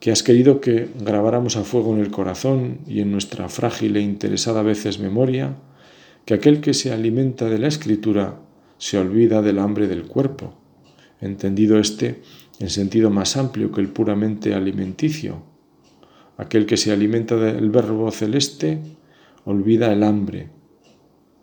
que 0.08 0.14
has 0.14 0.24
querido 0.24 0.62
que 0.62 0.88
grabáramos 1.02 1.58
a 1.58 1.66
fuego 1.66 1.94
en 1.94 2.00
el 2.00 2.12
corazón 2.12 2.80
y 2.88 3.02
en 3.02 3.12
nuestra 3.12 3.50
frágil 3.50 3.98
e 3.98 4.00
interesada 4.00 4.62
a 4.62 4.64
veces 4.64 5.00
memoria 5.00 5.58
que 6.24 6.34
aquel 6.34 6.62
que 6.62 6.74
se 6.74 6.94
alimenta 6.94 7.50
de 7.50 7.60
la 7.60 7.68
escritura 7.68 8.40
se 8.78 8.98
olvida 8.98 9.42
del 9.42 9.60
hambre 9.60 9.86
del 9.90 10.04
cuerpo, 10.04 10.54
entendido 11.20 11.78
este 11.78 12.22
en 12.62 12.70
sentido 12.70 13.10
más 13.10 13.36
amplio 13.36 13.70
que 13.74 13.82
el 13.82 13.90
puramente 13.90 14.54
alimenticio, 14.54 15.44
Aquel 16.38 16.66
que 16.66 16.78
se 16.78 16.94
alimenta 16.94 17.36
del 17.36 17.70
verbo 17.70 18.10
celeste 18.10 18.80
olvida 19.44 19.92
el 19.92 20.04
hambre, 20.04 20.48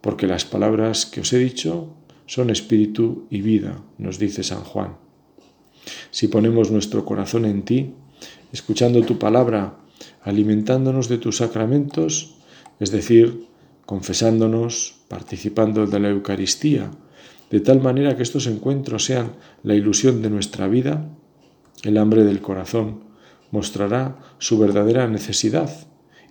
porque 0.00 0.26
las 0.26 0.47
palabras 0.47 1.04
que 1.04 1.21
os 1.21 1.30
he 1.35 1.38
dicho 1.38 1.99
son 2.25 2.49
espíritu 2.49 3.26
y 3.28 3.42
vida, 3.42 3.85
nos 3.99 4.18
dice 4.18 4.42
San 4.42 4.64
Juan. 4.64 4.97
Si 6.11 6.28
ponemos 6.28 6.71
nuestro 6.71 7.04
corazón 7.04 7.44
en 7.44 7.62
ti, 7.66 7.94
escuchando 8.55 9.03
tu 9.03 9.19
palabra, 9.19 9.75
alimentándonos 10.23 11.09
de 11.09 11.19
tus 11.19 11.39
sacramentos, 11.39 12.37
es 12.79 12.93
decir, 12.93 13.49
confesándonos, 13.85 14.95
participando 15.09 15.89
de 15.89 15.99
la 15.99 16.11
Eucaristía, 16.11 16.93
de 17.51 17.59
tal 17.59 17.81
manera 17.81 18.17
que 18.17 18.23
estos 18.23 18.47
encuentros 18.47 19.07
sean 19.07 19.33
la 19.65 19.75
ilusión 19.75 20.23
de 20.23 20.31
nuestra 20.31 20.69
vida, 20.69 21.05
el 21.83 21.99
hambre 21.99 22.23
del 22.23 22.41
corazón 22.41 23.01
mostrará 23.51 24.19
su 24.39 24.57
verdadera 24.57 25.09
necesidad 25.09 25.71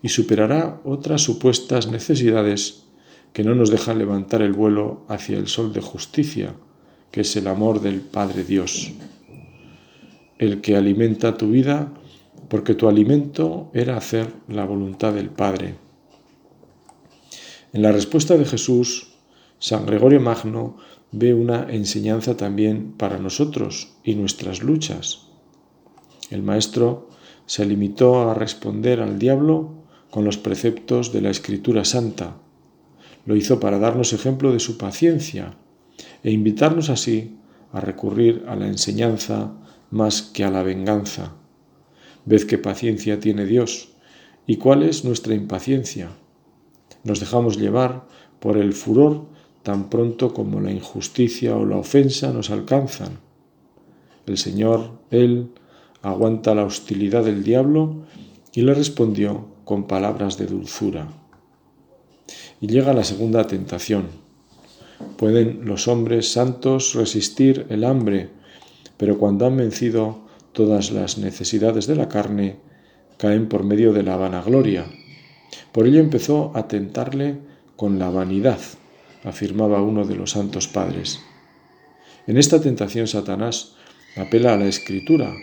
y 0.02 0.08
superará 0.08 0.80
otras 0.86 1.24
supuestas 1.24 1.88
necesidades 1.88 2.86
que 3.34 3.44
no 3.44 3.54
nos 3.54 3.70
dejan 3.70 3.98
levantar 3.98 4.42
el 4.42 4.54
vuelo 4.54 5.04
hacia 5.10 5.38
el 5.38 5.48
sol 5.48 5.74
de 5.74 5.82
justicia, 5.82 6.56
que 7.12 7.22
es 7.22 7.36
el 7.36 7.48
amor 7.48 7.82
del 7.82 8.00
Padre 8.00 8.46
Dios, 8.46 8.94
el 10.38 10.62
que 10.62 10.78
alimenta 10.78 11.36
tu 11.36 11.50
vida 11.50 11.94
porque 12.50 12.76
tu 12.76 12.88
alimento 12.88 13.70
era 13.74 13.98
hacer 13.98 14.34
la 14.48 14.66
voluntad 14.66 15.14
del 15.14 15.30
Padre. 15.30 15.76
En 17.74 17.82
la 17.82 17.92
respuesta 17.92 18.38
de 18.38 18.46
Jesús, 18.46 19.16
San 19.60 19.86
Gregorio 19.86 20.20
Magno 20.20 20.78
ve 21.12 21.34
una 21.34 21.68
enseñanza 21.70 22.36
también 22.38 22.94
para 22.98 23.18
nosotros 23.18 23.94
y 24.04 24.16
nuestras 24.16 24.62
luchas. 24.62 25.28
El 26.30 26.44
Maestro 26.44 27.10
se 27.46 27.66
limitó 27.66 28.30
a 28.30 28.34
responder 28.34 29.02
al 29.02 29.20
diablo 29.20 29.84
con 30.10 30.26
los 30.26 30.38
preceptos 30.38 31.14
de 31.14 31.22
la 31.22 31.30
Escritura 31.30 31.86
Santa. 31.86 32.38
Lo 33.26 33.36
hizo 33.36 33.60
para 33.60 33.80
darnos 33.80 34.14
ejemplo 34.14 34.52
de 34.52 34.60
su 34.60 34.78
paciencia 34.78 35.56
e 36.24 36.32
invitarnos 36.32 36.90
así 36.90 37.38
a 37.72 37.80
recurrir 37.80 38.46
a 38.48 38.56
la 38.56 38.68
enseñanza 38.68 39.54
más 39.90 40.22
que 40.22 40.44
a 40.44 40.52
la 40.52 40.64
venganza. 40.64 41.34
Ved 42.26 42.44
qué 42.44 42.58
paciencia 42.58 43.20
tiene 43.20 43.46
Dios 43.46 43.90
y 44.48 44.58
cuál 44.58 44.84
es 44.84 45.04
nuestra 45.04 45.34
impaciencia. 45.34 46.10
Nos 47.04 47.20
dejamos 47.20 47.58
llevar 47.58 48.06
por 48.40 48.58
el 48.58 48.74
furor 48.74 49.26
tan 49.64 49.90
pronto 49.90 50.34
como 50.34 50.60
la 50.60 50.72
injusticia 50.72 51.56
o 51.56 51.66
la 51.66 51.78
ofensa 51.78 52.32
nos 52.32 52.50
alcanzan. 52.50 53.20
El 54.26 54.38
Señor, 54.38 54.92
Él, 55.10 55.50
aguanta 56.02 56.54
la 56.54 56.66
hostilidad 56.66 57.24
del 57.24 57.44
diablo 57.44 58.06
y 58.54 58.62
le 58.62 58.74
respondió 58.74 59.48
con 59.64 59.88
palabras 59.88 60.38
de 60.38 60.46
dulzura. 60.46 61.08
Y 62.60 62.68
llega 62.68 62.94
la 62.94 63.04
segunda 63.04 63.48
tentación. 63.48 64.08
Pueden 65.18 65.66
los 65.66 65.88
hombres 65.88 66.32
santos 66.32 66.94
resistir 66.94 67.66
el 67.70 67.84
hambre, 67.84 68.30
pero 68.98 69.18
cuando 69.18 69.46
han 69.46 69.58
vencido 69.58 70.23
todas 70.54 70.92
las 70.92 71.18
necesidades 71.18 71.88
de 71.88 71.96
la 71.96 72.08
carne, 72.08 72.58
caen 73.18 73.50
por 73.50 73.64
medio 73.64 73.92
de 73.94 74.04
la 74.04 74.16
vanagloria. 74.16 74.86
Por 75.72 75.88
ello 75.88 76.00
empezó 76.00 76.52
a 76.56 76.68
tentarle 76.68 77.38
con 77.76 78.00
la 78.00 78.10
vanidad, 78.10 78.60
afirmaba 79.24 79.82
uno 79.82 80.06
de 80.06 80.16
los 80.16 80.32
santos 80.32 80.68
padres. 80.68 81.20
En 82.28 82.38
esta 82.38 82.62
tentación 82.62 83.08
Satanás 83.08 83.76
apela 84.16 84.54
a 84.54 84.58
la 84.58 84.68
escritura, 84.68 85.34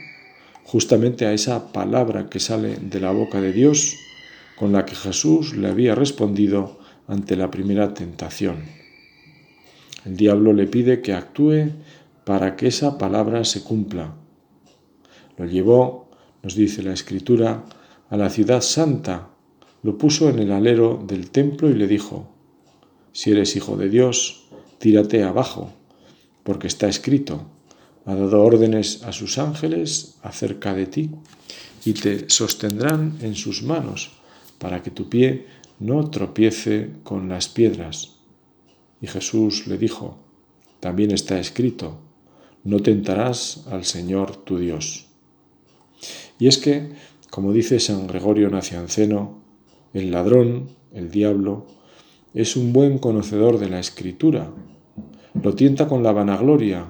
justamente 0.65 1.27
a 1.27 1.33
esa 1.33 1.73
palabra 1.73 2.31
que 2.31 2.41
sale 2.41 2.77
de 2.77 3.01
la 3.01 3.11
boca 3.11 3.41
de 3.41 3.53
Dios 3.53 3.97
con 4.57 4.73
la 4.73 4.85
que 4.85 4.95
Jesús 4.95 5.57
le 5.57 5.69
había 5.69 5.95
respondido 5.95 6.79
ante 7.09 7.35
la 7.35 7.51
primera 7.51 7.93
tentación. 7.95 8.65
El 10.05 10.17
diablo 10.17 10.53
le 10.53 10.67
pide 10.67 11.01
que 11.01 11.13
actúe 11.13 11.71
para 12.25 12.57
que 12.57 12.69
esa 12.69 12.97
palabra 12.97 13.45
se 13.45 13.63
cumpla. 13.65 14.15
Lo 15.41 15.47
llevó, 15.47 16.11
nos 16.43 16.55
dice 16.55 16.83
la 16.83 16.93
escritura, 16.93 17.65
a 18.11 18.17
la 18.19 18.29
ciudad 18.29 18.61
santa, 18.61 19.31
lo 19.83 19.97
puso 19.97 20.29
en 20.29 20.39
el 20.39 20.53
alero 20.53 21.03
del 21.03 21.31
templo 21.31 21.71
y 21.71 21.73
le 21.73 21.87
dijo, 21.87 22.29
si 23.13 23.31
eres 23.31 23.57
hijo 23.57 23.75
de 23.79 23.89
Dios, 23.89 24.45
tírate 24.77 25.23
abajo, 25.23 25.73
porque 26.43 26.67
está 26.67 26.89
escrito, 26.89 27.47
ha 28.05 28.15
dado 28.15 28.43
órdenes 28.43 29.03
a 29.03 29.13
sus 29.13 29.39
ángeles 29.39 30.19
acerca 30.23 30.75
de 30.75 30.85
ti 30.85 31.11
y 31.87 31.95
te 31.95 32.29
sostendrán 32.29 33.17
en 33.23 33.35
sus 33.35 33.63
manos 33.63 34.11
para 34.59 34.83
que 34.83 34.91
tu 34.91 35.09
pie 35.09 35.47
no 35.79 36.11
tropiece 36.11 36.91
con 37.03 37.31
las 37.31 37.49
piedras. 37.49 38.17
Y 39.01 39.07
Jesús 39.07 39.67
le 39.69 39.79
dijo, 39.79 40.19
también 40.81 41.13
está 41.13 41.41
escrito, 41.41 41.99
no 42.63 42.81
tentarás 42.81 43.65
al 43.71 43.87
Señor 43.87 44.37
tu 44.45 44.59
Dios. 44.59 45.10
Y 46.41 46.49
es 46.49 46.59
que, 46.59 46.89
como 47.31 47.53
dice 47.53 47.79
San 47.79 48.09
Gregorio 48.09 48.51
Nacianceno, 48.51 49.45
el 49.93 50.11
ladrón, 50.11 50.71
el 50.93 51.11
diablo, 51.11 51.67
es 52.35 52.57
un 52.57 52.73
buen 52.73 52.99
conocedor 52.99 53.59
de 53.59 53.69
la 53.69 53.79
escritura. 53.79 54.51
Lo 55.41 55.55
tienta 55.55 55.87
con 55.87 56.03
la 56.03 56.13
vanagloria, 56.13 56.87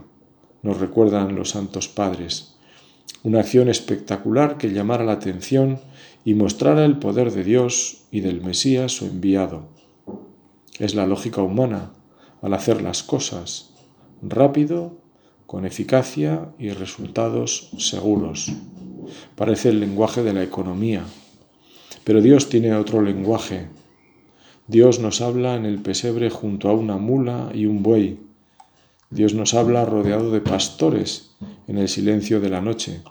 nos 0.62 0.78
recuerdan 0.78 1.35
los 1.35 1.50
santos 1.50 1.88
padres. 1.88 2.57
Una 3.23 3.40
acción 3.40 3.69
espectacular 3.69 4.57
que 4.57 4.73
llamara 4.73 5.04
la 5.04 5.12
atención 5.12 5.80
y 6.25 6.35
mostrara 6.35 6.85
el 6.85 6.99
poder 6.99 7.33
de 7.33 7.45
Dios 7.45 8.04
y 8.11 8.21
del 8.21 8.40
Mesías 8.42 8.92
su 8.92 9.07
enviado. 9.07 9.69
Es 10.78 10.95
la 10.95 11.07
lógica 11.07 11.42
humana 11.42 11.92
al 12.40 12.54
hacer 12.54 12.83
las 12.83 13.02
cosas 13.02 13.75
rápido, 14.23 14.99
con 15.47 15.64
eficacia 15.64 16.52
y 16.59 16.71
resultados 16.71 17.71
seguros. 17.78 18.52
Parece 19.35 19.71
el 19.71 19.81
lenguaje 19.81 20.23
de 20.23 20.33
la 20.33 20.43
economía, 20.43 21.05
pero 22.05 22.21
Dios 22.21 22.49
tiene 22.49 22.75
otro 22.75 23.02
lenguaje. 23.02 23.69
Dios 24.67 25.00
nos 25.00 25.21
habla 25.21 25.57
en 25.57 25.64
el 25.64 25.81
pesebre 25.81 26.31
junto 26.31 26.69
a 26.69 26.73
una 26.73 26.97
mula 26.97 27.50
y 27.55 27.67
un 27.67 27.83
buey. 27.83 28.21
Dios 29.11 29.35
nos 29.35 29.55
habla 29.55 29.85
rodeado 29.85 30.31
de 30.31 30.40
pastores 30.40 31.33
en 31.67 31.79
el 31.79 31.88
silencio 31.88 32.40
de 32.40 32.50
la 32.50 32.61
noche. 32.61 33.02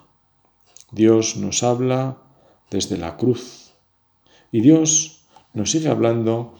Dios 0.92 1.36
nos 1.36 1.62
habla 1.62 2.18
desde 2.70 2.96
la 2.96 3.16
cruz. 3.16 3.72
Y 4.50 4.60
Dios 4.60 5.24
nos 5.52 5.70
sigue 5.70 5.88
hablando 5.88 6.54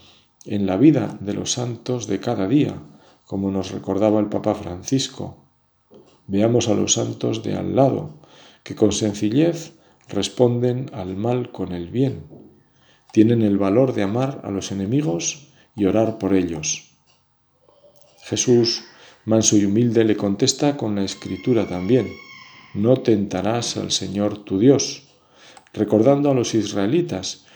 en 0.44 0.66
la 0.66 0.76
vida 0.76 1.16
de 1.20 1.34
los 1.34 1.52
santos 1.52 2.06
de 2.06 2.20
cada 2.20 2.46
día, 2.46 2.80
como 3.26 3.50
nos 3.50 3.70
recordaba 3.70 4.20
el 4.20 4.28
Papa 4.28 4.54
Francisco. 4.54 5.36
Veamos 6.26 6.68
a 6.68 6.74
los 6.74 6.92
santos 6.92 7.42
de 7.42 7.56
al 7.56 7.74
lado, 7.74 8.19
que 8.70 8.76
con 8.76 8.92
sencillez 8.92 9.72
responden 10.08 10.90
al 10.92 11.16
mal 11.16 11.50
con 11.50 11.72
el 11.72 11.90
bien. 11.90 12.22
Tienen 13.12 13.42
el 13.42 13.58
valor 13.58 13.94
de 13.94 14.04
amar 14.04 14.42
a 14.44 14.50
los 14.52 14.70
enemigos 14.70 15.48
y 15.74 15.86
orar 15.86 16.18
por 16.18 16.34
ellos. 16.34 16.92
Jesús, 18.22 18.84
manso 19.24 19.56
y 19.56 19.64
humilde, 19.64 20.04
le 20.04 20.14
contesta 20.14 20.76
con 20.76 20.94
la 20.94 21.02
escritura 21.02 21.66
también. 21.66 22.12
No 22.72 22.98
tentarás 22.98 23.76
al 23.76 23.90
Señor 23.90 24.44
tu 24.44 24.60
Dios, 24.60 25.08
recordando 25.72 26.30
a 26.30 26.34
los 26.34 26.54
israelitas 26.54 27.46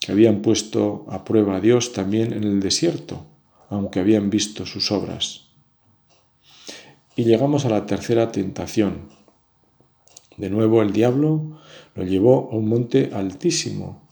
que 0.00 0.10
habían 0.10 0.42
puesto 0.42 1.06
a 1.08 1.22
prueba 1.24 1.58
a 1.58 1.60
Dios 1.60 1.92
también 1.92 2.32
en 2.32 2.42
el 2.42 2.58
desierto, 2.58 3.24
aunque 3.70 4.00
habían 4.00 4.28
visto 4.28 4.66
sus 4.66 4.90
obras. 4.90 5.42
Y 7.14 7.22
llegamos 7.22 7.64
a 7.64 7.68
la 7.68 7.86
tercera 7.86 8.32
tentación. 8.32 9.23
De 10.36 10.50
nuevo 10.50 10.82
el 10.82 10.92
diablo 10.92 11.58
lo 11.94 12.04
llevó 12.04 12.50
a 12.50 12.56
un 12.56 12.68
monte 12.68 13.10
altísimo 13.12 14.08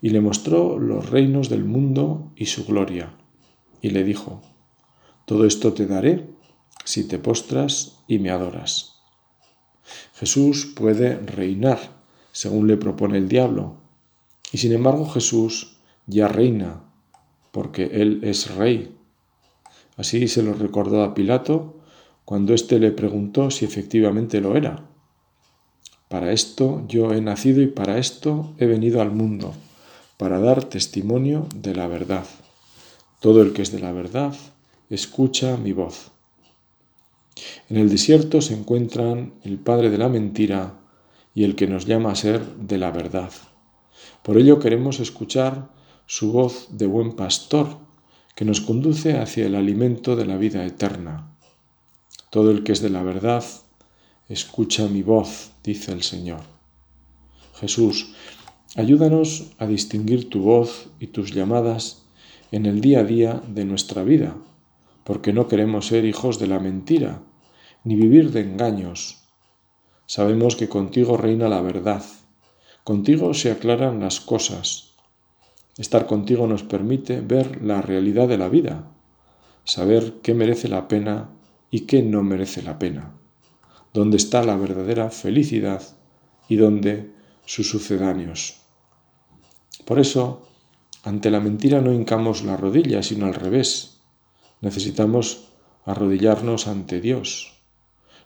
y 0.00 0.10
le 0.10 0.20
mostró 0.20 0.78
los 0.78 1.10
reinos 1.10 1.48
del 1.48 1.64
mundo 1.64 2.32
y 2.36 2.46
su 2.46 2.64
gloria. 2.64 3.16
Y 3.80 3.90
le 3.90 4.04
dijo, 4.04 4.42
Todo 5.24 5.46
esto 5.46 5.72
te 5.72 5.86
daré 5.86 6.28
si 6.84 7.08
te 7.08 7.18
postras 7.18 8.04
y 8.06 8.18
me 8.18 8.30
adoras. 8.30 9.00
Jesús 10.14 10.72
puede 10.76 11.16
reinar, 11.18 11.78
según 12.32 12.66
le 12.68 12.76
propone 12.76 13.18
el 13.18 13.28
diablo, 13.28 13.78
y 14.52 14.58
sin 14.58 14.72
embargo 14.72 15.06
Jesús 15.06 15.78
ya 16.06 16.28
reina, 16.28 16.84
porque 17.50 17.84
Él 17.92 18.20
es 18.22 18.54
rey. 18.54 18.96
Así 19.96 20.28
se 20.28 20.42
lo 20.42 20.54
recordó 20.54 21.02
a 21.02 21.14
Pilato 21.14 21.80
cuando 22.24 22.54
éste 22.54 22.78
le 22.78 22.92
preguntó 22.92 23.50
si 23.50 23.64
efectivamente 23.64 24.40
lo 24.40 24.56
era. 24.56 24.90
Para 26.08 26.32
esto 26.32 26.84
yo 26.86 27.12
he 27.12 27.20
nacido 27.20 27.62
y 27.62 27.66
para 27.66 27.98
esto 27.98 28.54
he 28.58 28.66
venido 28.66 29.02
al 29.02 29.10
mundo, 29.10 29.54
para 30.16 30.38
dar 30.38 30.64
testimonio 30.64 31.48
de 31.54 31.74
la 31.74 31.88
verdad. 31.88 32.26
Todo 33.20 33.42
el 33.42 33.52
que 33.52 33.62
es 33.62 33.72
de 33.72 33.80
la 33.80 33.92
verdad, 33.92 34.34
escucha 34.88 35.56
mi 35.56 35.72
voz. 35.72 36.12
En 37.68 37.76
el 37.76 37.90
desierto 37.90 38.40
se 38.40 38.54
encuentran 38.54 39.34
el 39.42 39.58
Padre 39.58 39.90
de 39.90 39.98
la 39.98 40.08
mentira 40.08 40.78
y 41.34 41.44
el 41.44 41.56
que 41.56 41.66
nos 41.66 41.86
llama 41.86 42.12
a 42.12 42.16
ser 42.16 42.44
de 42.56 42.78
la 42.78 42.90
verdad. 42.90 43.30
Por 44.22 44.38
ello 44.38 44.58
queremos 44.58 45.00
escuchar 45.00 45.70
su 46.06 46.32
voz 46.32 46.68
de 46.70 46.86
buen 46.86 47.12
pastor, 47.16 47.78
que 48.36 48.44
nos 48.44 48.60
conduce 48.60 49.18
hacia 49.18 49.46
el 49.46 49.54
alimento 49.54 50.14
de 50.14 50.26
la 50.26 50.36
vida 50.36 50.64
eterna. 50.64 51.36
Todo 52.30 52.50
el 52.50 52.62
que 52.62 52.72
es 52.72 52.80
de 52.80 52.90
la 52.90 53.02
verdad, 53.02 53.44
escucha 54.28 54.88
mi 54.88 55.02
voz, 55.02 55.52
dice 55.62 55.92
el 55.92 56.02
Señor. 56.02 56.40
Jesús, 57.54 58.12
ayúdanos 58.74 59.52
a 59.58 59.66
distinguir 59.66 60.28
tu 60.28 60.40
voz 60.40 60.88
y 60.98 61.08
tus 61.08 61.32
llamadas 61.32 62.02
en 62.50 62.66
el 62.66 62.80
día 62.80 63.00
a 63.00 63.04
día 63.04 63.42
de 63.46 63.64
nuestra 63.64 64.02
vida, 64.02 64.36
porque 65.04 65.32
no 65.32 65.46
queremos 65.46 65.86
ser 65.86 66.04
hijos 66.04 66.40
de 66.40 66.48
la 66.48 66.58
mentira, 66.58 67.22
ni 67.84 67.94
vivir 67.94 68.32
de 68.32 68.40
engaños. 68.40 69.22
Sabemos 70.06 70.56
que 70.56 70.68
contigo 70.68 71.16
reina 71.16 71.48
la 71.48 71.60
verdad, 71.60 72.04
contigo 72.82 73.32
se 73.32 73.52
aclaran 73.52 74.00
las 74.00 74.20
cosas. 74.20 74.94
Estar 75.78 76.06
contigo 76.06 76.48
nos 76.48 76.64
permite 76.64 77.20
ver 77.20 77.62
la 77.62 77.80
realidad 77.80 78.26
de 78.26 78.38
la 78.38 78.48
vida, 78.48 78.90
saber 79.64 80.14
qué 80.22 80.34
merece 80.34 80.68
la 80.68 80.88
pena 80.88 81.30
y 81.70 81.80
qué 81.80 82.02
no 82.02 82.24
merece 82.24 82.62
la 82.62 82.78
pena 82.78 83.12
dónde 83.96 84.18
está 84.18 84.42
la 84.44 84.56
verdadera 84.56 85.10
felicidad 85.10 85.82
y 86.48 86.56
dónde 86.56 87.10
sus 87.46 87.70
sucedáneos. 87.70 88.60
Por 89.86 89.98
eso, 89.98 90.46
ante 91.02 91.30
la 91.30 91.40
mentira 91.40 91.80
no 91.80 91.94
hincamos 91.94 92.44
la 92.44 92.58
rodilla, 92.58 93.02
sino 93.02 93.24
al 93.26 93.34
revés. 93.34 94.00
Necesitamos 94.60 95.48
arrodillarnos 95.86 96.66
ante 96.66 97.00
Dios. 97.00 97.54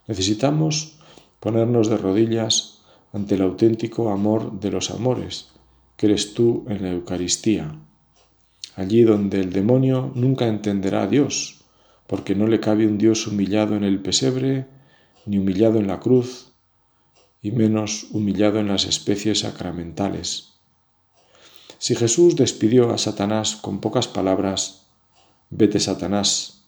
Necesitamos 0.08 0.98
ponernos 1.38 1.88
de 1.88 1.98
rodillas 1.98 2.82
ante 3.12 3.36
el 3.36 3.42
auténtico 3.42 4.10
amor 4.10 4.58
de 4.58 4.72
los 4.72 4.90
amores, 4.90 5.50
que 5.96 6.06
eres 6.06 6.34
tú 6.34 6.64
en 6.68 6.82
la 6.82 6.90
Eucaristía. 6.90 7.78
Allí 8.74 9.02
donde 9.02 9.40
el 9.40 9.52
demonio 9.52 10.10
nunca 10.16 10.48
entenderá 10.48 11.02
a 11.02 11.06
Dios, 11.06 11.60
porque 12.08 12.34
no 12.34 12.48
le 12.48 12.58
cabe 12.58 12.88
un 12.88 12.98
Dios 12.98 13.28
humillado 13.28 13.76
en 13.76 13.84
el 13.84 14.00
pesebre 14.00 14.79
ni 15.26 15.38
humillado 15.38 15.78
en 15.78 15.86
la 15.86 16.00
cruz, 16.00 16.50
y 17.42 17.52
menos 17.52 18.06
humillado 18.12 18.58
en 18.58 18.68
las 18.68 18.84
especies 18.84 19.40
sacramentales. 19.40 20.50
Si 21.78 21.94
Jesús 21.94 22.36
despidió 22.36 22.90
a 22.90 22.98
Satanás 22.98 23.56
con 23.56 23.80
pocas 23.80 24.08
palabras, 24.08 24.86
vete 25.48 25.80
Satanás, 25.80 26.64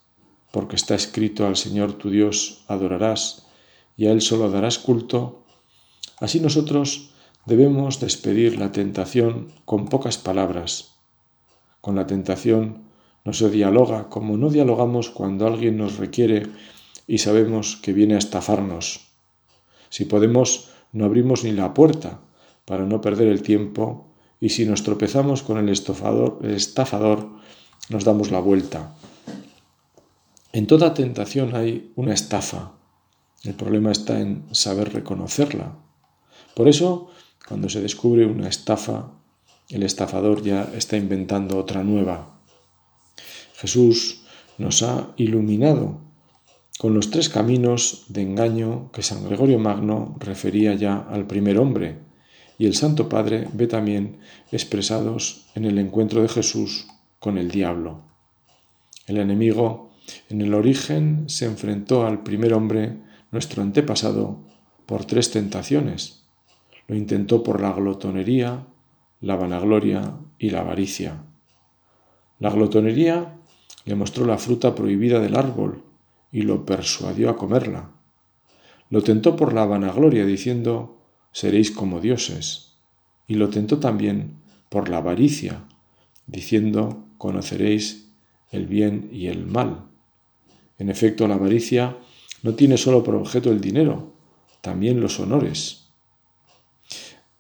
porque 0.51 0.77
está 0.77 0.95
escrito 0.95 1.47
al 1.47 1.57
Señor 1.57 1.95
tu 1.95 2.11
Dios 2.11 2.65
adorarás 2.69 3.47
y 3.97 4.07
a 4.07 4.13
Él 4.13 4.23
solo 4.23 4.51
darás 4.51 4.79
culto, 4.79 5.45
así 6.19 6.41
nosotros 6.41 7.11
debemos 7.45 8.01
despedir 8.01 8.59
la 8.59 8.73
tentación 8.73 9.53
con 9.65 9.89
pocas 9.89 10.17
palabras. 10.17 10.93
Con 11.81 11.97
la 11.97 12.07
tentación 12.07 12.85
no 13.25 13.33
se 13.33 13.51
dialoga 13.51 14.09
como 14.09 14.37
no 14.37 14.49
dialogamos 14.51 15.11
cuando 15.11 15.47
alguien 15.47 15.77
nos 15.77 15.99
requiere 15.99 16.47
y 17.13 17.19
sabemos 17.19 17.77
que 17.77 17.93
viene 17.93 18.15
a 18.15 18.19
estafarnos. 18.19 19.09
Si 19.91 20.07
podemos, 20.07 20.71
no 20.93 21.05
abrimos 21.05 21.45
ni 21.45 21.53
la 21.53 21.75
puerta 21.75 22.23
para 22.65 22.87
no 22.87 23.03
perder 23.03 23.29
el 23.29 23.43
tiempo 23.43 24.15
y 24.41 24.49
si 24.49 24.65
nos 24.65 24.83
tropezamos 24.83 25.43
con 25.43 25.59
el, 25.59 25.69
estafador, 25.69 26.39
el 26.43 26.53
estafador, 26.53 27.29
nos 27.91 28.05
damos 28.05 28.31
la 28.31 28.41
vuelta. 28.41 28.97
En 30.55 30.67
toda 30.67 30.95
tentación 30.95 31.55
hay 31.55 31.93
una 31.97 32.15
estafa. 32.15 32.79
El 33.45 33.57
problema 33.57 33.93
está 33.93 34.19
en 34.19 34.47
saber 34.51 34.95
reconocerla. 34.95 35.77
Por 36.57 36.67
eso, 36.67 37.11
cuando 37.47 37.69
se 37.69 37.83
descubre 37.83 38.25
una 38.25 38.49
estafa, 38.49 39.13
el 39.69 39.83
estafador 39.83 40.43
ya 40.43 40.63
está 40.75 40.97
inventando 40.97 41.59
otra 41.59 41.85
nueva. 41.85 42.41
Jesús 43.57 44.23
nos 44.57 44.83
ha 44.83 45.13
iluminado 45.19 46.11
con 46.79 46.95
los 46.95 47.11
tres 47.11 47.29
caminos 47.29 48.05
de 48.09 48.23
engaño 48.23 48.91
que 48.93 49.03
San 49.03 49.25
Gregorio 49.25 49.59
Magno 49.59 50.17
refería 50.19 50.75
ya 50.75 50.99
al 50.99 51.27
primer 51.27 51.59
hombre, 51.59 51.99
y 52.59 52.67
el 52.67 52.75
Santo 52.75 53.09
Padre 53.09 53.49
ve 53.53 53.67
también 53.67 54.19
expresados 54.51 55.47
en 55.55 55.65
el 55.65 55.79
encuentro 55.79 56.23
de 56.23 56.29
Jesús 56.29 56.87
con 57.19 57.39
el 57.39 57.51
diablo. 57.51 58.03
El 59.07 59.19
enemigo 59.19 59.91
en 60.29 60.41
el 60.41 60.55
origen 60.55 61.29
se 61.29 61.47
enfrentó 61.47 62.07
al 62.07 62.23
primer 62.23 62.55
hombre, 62.55 62.99
nuestro 63.31 63.63
antepasado, 63.63 64.41
por 64.87 65.05
tres 65.05 65.31
tentaciones. 65.31 66.25
Lo 66.89 66.97
intentó 66.97 67.43
por 67.43 67.61
la 67.61 67.73
glotonería, 67.73 68.67
la 69.21 69.37
vanagloria 69.37 70.17
y 70.39 70.51
la 70.51 70.61
avaricia. 70.61 71.23
La 72.41 72.51
glotonería 72.51 73.39
le 73.85 73.95
mostró 73.95 74.27
la 74.27 74.39
fruta 74.39 74.75
prohibida 74.75 75.21
del 75.21 75.37
árbol 75.37 75.92
y 76.33 76.43
lo 76.43 76.65
persuadió 76.65 77.31
a 77.31 77.37
comerla. 77.37 77.93
Lo 78.89 79.03
tentó 79.03 79.37
por 79.37 79.53
la 79.53 79.67
vanagloria, 79.67 80.25
diciendo, 80.25 80.99
seréis 81.31 81.71
como 81.71 82.01
dioses. 82.01 82.79
Y 83.27 83.35
lo 83.37 83.51
tentó 83.51 83.79
también 83.79 84.39
por 84.69 84.89
la 84.89 84.97
avaricia, 84.97 85.67
diciendo, 86.27 87.07
conoceréis 87.19 88.09
el 88.51 88.67
bien 88.67 89.09
y 89.13 89.29
el 89.29 89.47
mal. 89.47 89.87
En 90.79 90.89
efecto, 90.91 91.29
la 91.29 91.35
avaricia 91.35 91.99
no 92.43 92.55
tiene 92.55 92.77
solo 92.77 93.05
por 93.05 93.15
objeto 93.15 93.51
el 93.51 93.61
dinero, 93.61 94.15
también 94.61 95.01
los 95.01 95.21
honores. 95.21 95.89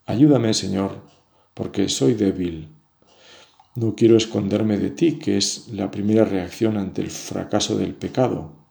Ayúdame, 0.07 0.55
Señor, 0.55 1.03
porque 1.55 1.89
soy 1.89 2.15
débil. 2.15 2.69
No 3.75 3.95
quiero 3.95 4.17
esconderme 4.17 4.79
de 4.79 4.91
ti, 4.91 5.19
que 5.19 5.39
es 5.39 5.69
la 5.69 5.91
primera 5.91 6.25
reacción 6.25 6.77
ante 6.77 7.01
el 7.01 7.11
fracaso 7.11 7.79
del 7.79 7.95
pecado. 7.95 8.62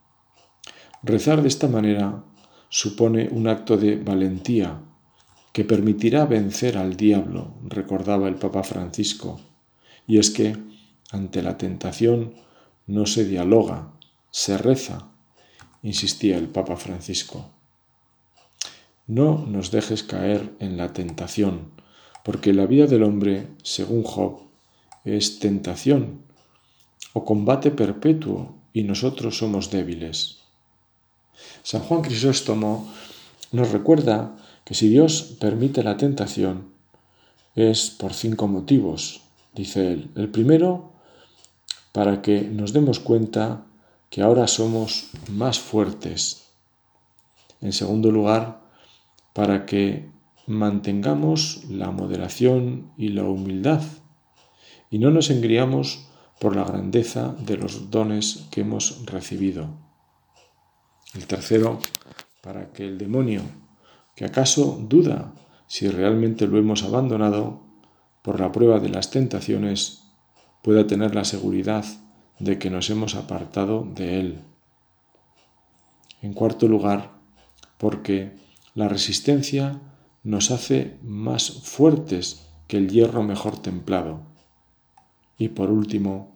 Rezar 1.04 1.42
de 1.42 1.48
esta 1.48 1.68
manera 1.68 2.24
supone 2.70 3.28
un 3.32 3.48
acto 3.48 3.76
de 3.76 3.96
valentía 3.96 4.82
que 5.52 5.66
permitirá 5.66 6.26
vencer 6.26 6.78
al 6.78 6.96
diablo, 6.96 7.56
recordaba 7.64 8.28
el 8.28 8.36
Papa 8.36 8.64
Francisco. 8.64 9.40
Y 10.08 10.20
es 10.20 10.30
que, 10.30 10.56
ante 11.12 11.42
la 11.42 11.58
tentación, 11.58 12.36
no 12.88 13.06
se 13.06 13.26
dialoga, 13.26 13.94
se 14.30 14.58
reza, 14.58 15.12
insistía 15.82 16.38
el 16.38 16.48
Papa 16.48 16.78
Francisco. 16.78 17.50
No 19.08 19.46
nos 19.46 19.72
dejes 19.72 20.04
caer 20.04 20.56
en 20.60 20.78
la 20.78 20.94
tentación, 20.94 21.72
porque 22.24 22.54
la 22.54 22.68
vida 22.68 22.86
del 22.86 23.04
hombre, 23.04 23.48
según 23.64 24.04
Job, 24.04 24.44
es 25.04 25.40
tentación 25.40 26.22
o 27.14 27.26
combate 27.26 27.72
perpetuo 27.72 28.56
y 28.72 28.84
nosotros 28.84 29.38
somos 29.38 29.72
débiles. 29.72 30.41
San 31.64 31.82
Juan 31.82 32.02
Crisóstomo 32.02 32.92
nos 33.52 33.72
recuerda 33.72 34.36
que 34.64 34.74
si 34.74 34.90
Dios 34.90 35.36
permite 35.40 35.84
la 35.84 35.98
tentación 35.98 36.72
es 37.56 37.90
por 37.90 38.14
cinco 38.14 38.48
motivos, 38.48 39.22
dice 39.54 39.92
él. 39.92 40.12
El 40.16 40.30
primero, 40.30 40.94
para 41.92 42.22
que 42.22 42.42
nos 42.42 42.74
demos 42.74 43.00
cuenta 43.00 43.66
que 44.10 44.22
ahora 44.22 44.48
somos 44.48 45.10
más 45.30 45.60
fuertes. 45.60 46.44
En 47.60 47.74
segundo 47.74 48.12
lugar, 48.12 48.62
para 49.34 49.66
que 49.66 50.10
mantengamos 50.48 51.64
la 51.70 51.92
moderación 51.92 52.92
y 52.98 53.10
la 53.10 53.24
humildad 53.24 53.82
y 54.90 55.00
no 55.00 55.10
nos 55.12 55.30
engriamos 55.30 56.08
por 56.40 56.56
la 56.56 56.66
grandeza 56.66 57.36
de 57.40 57.58
los 57.58 57.90
dones 57.90 58.48
que 58.52 58.62
hemos 58.62 59.06
recibido. 59.06 59.70
El 61.14 61.28
tercero, 61.28 61.80
para 62.42 62.72
que 62.72 62.86
el 62.86 62.98
demonio, 62.98 63.42
que 64.16 64.26
acaso 64.26 64.80
duda 64.82 65.34
si 65.68 65.88
realmente 65.88 66.48
lo 66.48 66.58
hemos 66.58 66.84
abandonado, 66.84 67.64
por 68.22 68.40
la 68.40 68.52
prueba 68.52 68.80
de 68.80 68.90
las 68.90 69.10
tentaciones, 69.10 70.04
pueda 70.62 70.86
tener 70.88 71.16
la 71.16 71.26
seguridad 71.26 71.86
de 72.40 72.60
que 72.60 72.70
nos 72.70 72.90
hemos 72.90 73.16
apartado 73.16 73.88
de 73.96 74.20
él. 74.20 74.42
En 76.22 76.34
cuarto 76.34 76.68
lugar, 76.68 77.12
porque 77.78 78.38
la 78.76 78.88
resistencia 78.88 79.82
nos 80.24 80.52
hace 80.52 80.98
más 81.02 81.52
fuertes 81.64 82.48
que 82.68 82.78
el 82.78 82.90
hierro 82.90 83.24
mejor 83.24 83.62
templado. 83.62 84.22
Y 85.38 85.50
por 85.50 85.72
último, 85.72 86.36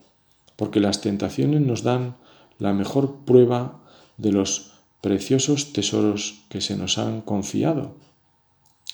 porque 0.56 0.80
las 0.80 1.02
tentaciones 1.02 1.62
nos 1.62 1.84
dan 1.84 2.18
la 2.58 2.74
mejor 2.74 3.26
prueba 3.26 3.85
de 4.18 4.32
los 4.32 4.72
preciosos 5.02 5.74
tesoros 5.74 6.46
que 6.50 6.62
se 6.62 6.76
nos 6.76 6.98
han 6.98 7.22
confiado. 7.22 7.96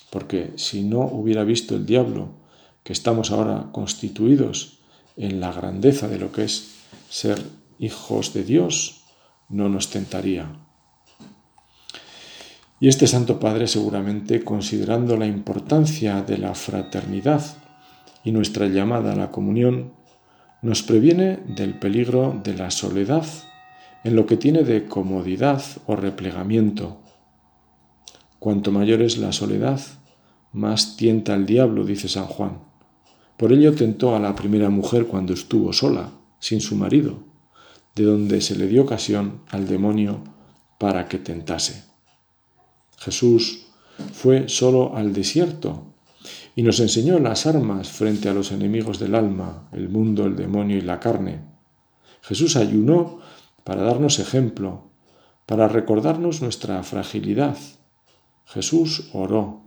Porque 0.09 0.51
si 0.57 0.83
no 0.83 0.99
hubiera 0.99 1.43
visto 1.43 1.75
el 1.75 1.85
diablo 1.85 2.33
que 2.83 2.93
estamos 2.93 3.31
ahora 3.31 3.69
constituidos 3.71 4.79
en 5.15 5.39
la 5.39 5.51
grandeza 5.51 6.07
de 6.07 6.19
lo 6.19 6.31
que 6.31 6.43
es 6.43 6.75
ser 7.09 7.41
hijos 7.79 8.33
de 8.33 8.43
Dios, 8.43 9.03
no 9.49 9.69
nos 9.69 9.89
tentaría. 9.89 10.47
Y 12.79 12.87
este 12.87 13.05
Santo 13.05 13.39
Padre 13.39 13.67
seguramente, 13.67 14.43
considerando 14.43 15.15
la 15.15 15.27
importancia 15.27 16.23
de 16.23 16.39
la 16.39 16.55
fraternidad 16.55 17.45
y 18.23 18.31
nuestra 18.31 18.67
llamada 18.67 19.13
a 19.13 19.15
la 19.15 19.31
comunión, 19.31 19.93
nos 20.61 20.83
previene 20.83 21.37
del 21.47 21.77
peligro 21.77 22.39
de 22.43 22.55
la 22.55 22.71
soledad 22.71 23.25
en 24.03 24.15
lo 24.15 24.25
que 24.25 24.37
tiene 24.37 24.63
de 24.63 24.85
comodidad 24.85 25.63
o 25.85 25.95
replegamiento. 25.95 27.01
Cuanto 28.39 28.71
mayor 28.71 29.01
es 29.01 29.17
la 29.17 29.31
soledad, 29.31 29.79
más 30.53 30.97
tienta 30.97 31.35
el 31.35 31.45
diablo, 31.45 31.85
dice 31.85 32.07
San 32.07 32.25
Juan. 32.25 32.59
Por 33.37 33.53
ello 33.53 33.73
tentó 33.73 34.15
a 34.15 34.19
la 34.19 34.35
primera 34.35 34.69
mujer 34.69 35.07
cuando 35.07 35.33
estuvo 35.33 35.73
sola, 35.73 36.11
sin 36.39 36.61
su 36.61 36.75
marido, 36.75 37.23
de 37.95 38.03
donde 38.03 38.41
se 38.41 38.55
le 38.55 38.67
dio 38.67 38.83
ocasión 38.83 39.41
al 39.49 39.67
demonio 39.67 40.23
para 40.79 41.07
que 41.07 41.19
tentase. 41.19 41.83
Jesús 42.97 43.67
fue 44.13 44.49
solo 44.49 44.95
al 44.95 45.13
desierto 45.13 45.93
y 46.55 46.63
nos 46.63 46.79
enseñó 46.79 47.19
las 47.19 47.45
armas 47.45 47.89
frente 47.89 48.29
a 48.29 48.33
los 48.33 48.51
enemigos 48.51 48.99
del 48.99 49.15
alma, 49.15 49.69
el 49.71 49.89
mundo, 49.89 50.25
el 50.25 50.35
demonio 50.35 50.77
y 50.77 50.81
la 50.81 50.99
carne. 50.99 51.39
Jesús 52.21 52.55
ayunó 52.55 53.19
para 53.63 53.83
darnos 53.83 54.19
ejemplo, 54.19 54.89
para 55.45 55.67
recordarnos 55.67 56.41
nuestra 56.41 56.81
fragilidad. 56.83 57.57
Jesús 58.45 59.09
oró. 59.13 59.61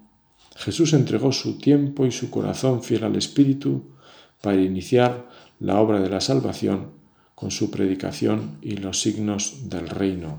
Jesús 0.57 0.93
entregó 0.93 1.33
su 1.33 1.59
tiempo 1.59 2.07
y 2.07 2.13
su 2.13 2.31
corazón 2.31 2.83
fiel 2.83 3.05
al 3.05 3.17
Espíritu 3.17 3.95
para 4.41 4.61
iniciar 4.61 5.29
la 5.59 5.81
obra 5.81 6.01
de 6.01 6.09
la 6.09 6.21
salvación 6.21 6.93
con 7.35 7.51
su 7.51 7.71
predicación 7.71 8.59
y 8.63 8.77
los 8.77 9.01
signos 9.01 9.69
del 9.69 9.89
reino. 9.89 10.39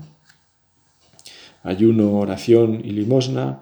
Ayuno, 1.62 2.18
oración 2.18 2.80
y 2.84 2.90
limosna 2.90 3.60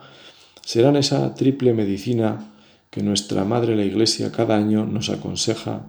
serán 0.64 0.96
esa 0.96 1.34
triple 1.34 1.72
medicina 1.72 2.52
que 2.90 3.02
nuestra 3.02 3.44
Madre 3.44 3.76
la 3.76 3.84
Iglesia 3.84 4.30
cada 4.30 4.56
año 4.56 4.86
nos 4.86 5.10
aconseja 5.10 5.86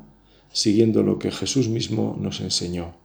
siguiendo 0.51 1.03
lo 1.03 1.19
que 1.19 1.31
Jesús 1.31 1.67
mismo 1.67 2.17
nos 2.19 2.39
enseñó. 2.39 3.04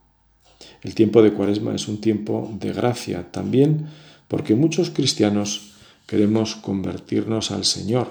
El 0.83 0.95
tiempo 0.95 1.23
de 1.23 1.33
Cuaresma 1.33 1.75
es 1.75 1.89
un 1.89 2.01
tiempo 2.01 2.51
de 2.59 2.73
gracia 2.73 3.31
también 3.31 3.89
porque 4.29 4.55
muchos 4.55 4.91
cristianos 4.91 5.73
queremos 6.07 6.55
convertirnos 6.57 7.51
al 7.51 7.65
Señor, 7.65 8.09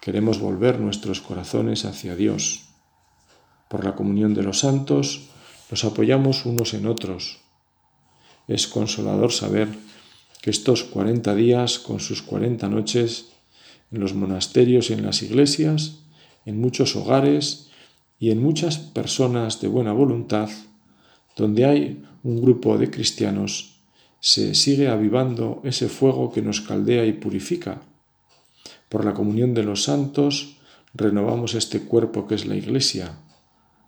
queremos 0.00 0.38
volver 0.38 0.78
nuestros 0.78 1.20
corazones 1.20 1.84
hacia 1.84 2.14
Dios. 2.16 2.64
Por 3.68 3.84
la 3.84 3.94
comunión 3.94 4.34
de 4.34 4.42
los 4.42 4.60
santos 4.60 5.28
nos 5.70 5.84
apoyamos 5.84 6.44
unos 6.44 6.74
en 6.74 6.86
otros. 6.86 7.40
Es 8.46 8.66
consolador 8.66 9.32
saber 9.32 9.68
que 10.42 10.50
estos 10.50 10.84
cuarenta 10.84 11.34
días 11.34 11.78
con 11.78 12.00
sus 12.00 12.20
cuarenta 12.20 12.68
noches 12.68 13.30
en 13.90 14.00
los 14.00 14.14
monasterios 14.14 14.90
y 14.90 14.92
en 14.92 15.06
las 15.06 15.22
iglesias, 15.22 16.00
en 16.44 16.60
muchos 16.60 16.96
hogares 16.96 17.70
y 18.20 18.30
en 18.30 18.42
muchas 18.42 18.76
personas 18.76 19.60
de 19.62 19.68
buena 19.68 19.92
voluntad, 19.92 20.50
donde 21.36 21.64
hay 21.64 22.04
un 22.22 22.40
grupo 22.40 22.78
de 22.78 22.90
cristianos, 22.90 23.80
se 24.20 24.54
sigue 24.54 24.88
avivando 24.88 25.60
ese 25.64 25.88
fuego 25.88 26.32
que 26.32 26.40
nos 26.40 26.60
caldea 26.60 27.04
y 27.04 27.12
purifica. 27.12 27.82
Por 28.88 29.04
la 29.04 29.12
comunión 29.12 29.52
de 29.52 29.64
los 29.64 29.84
santos 29.84 30.56
renovamos 30.94 31.54
este 31.54 31.80
cuerpo 31.80 32.26
que 32.26 32.36
es 32.36 32.46
la 32.46 32.56
Iglesia, 32.56 33.18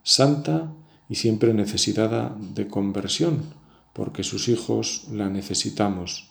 santa 0.02 0.72
y 1.08 1.14
siempre 1.14 1.54
necesitada 1.54 2.36
de 2.38 2.68
conversión, 2.68 3.44
porque 3.92 4.24
sus 4.24 4.48
hijos 4.48 5.06
la 5.10 5.30
necesitamos. 5.30 6.28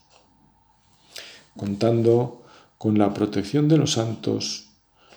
Contando 1.58 2.44
con 2.78 2.98
la 3.00 3.14
protección 3.14 3.68
de 3.68 3.78
los 3.78 3.94
santos, 3.94 4.70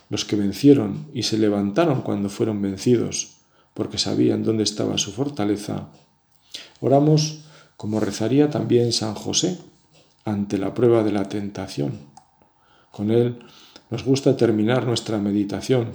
los 0.09 0.25
que 0.25 0.35
vencieron 0.35 1.07
y 1.13 1.23
se 1.23 1.37
levantaron 1.37 2.01
cuando 2.01 2.29
fueron 2.29 2.61
vencidos, 2.61 3.38
porque 3.79 3.97
sabían 3.97 4.43
dónde 4.43 4.63
estaba 4.63 4.97
su 4.97 5.13
fortaleza, 5.13 5.87
oramos 6.81 7.45
como 7.77 8.01
rezaría 8.01 8.49
también 8.49 8.91
San 8.91 9.15
José 9.15 9.57
ante 10.25 10.57
la 10.57 10.73
prueba 10.73 11.01
de 11.01 11.13
la 11.13 11.29
tentación. 11.29 11.97
Con 12.91 13.09
él 13.09 13.39
nos 13.89 14.03
gusta 14.03 14.35
terminar 14.35 14.85
nuestra 14.85 15.17
meditación, 15.19 15.93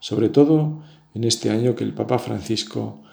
sobre 0.00 0.30
todo 0.30 0.82
en 1.14 1.22
este 1.22 1.50
año 1.50 1.76
que 1.76 1.84
el 1.84 1.94
Papa 1.94 2.18
Francisco 2.18 3.04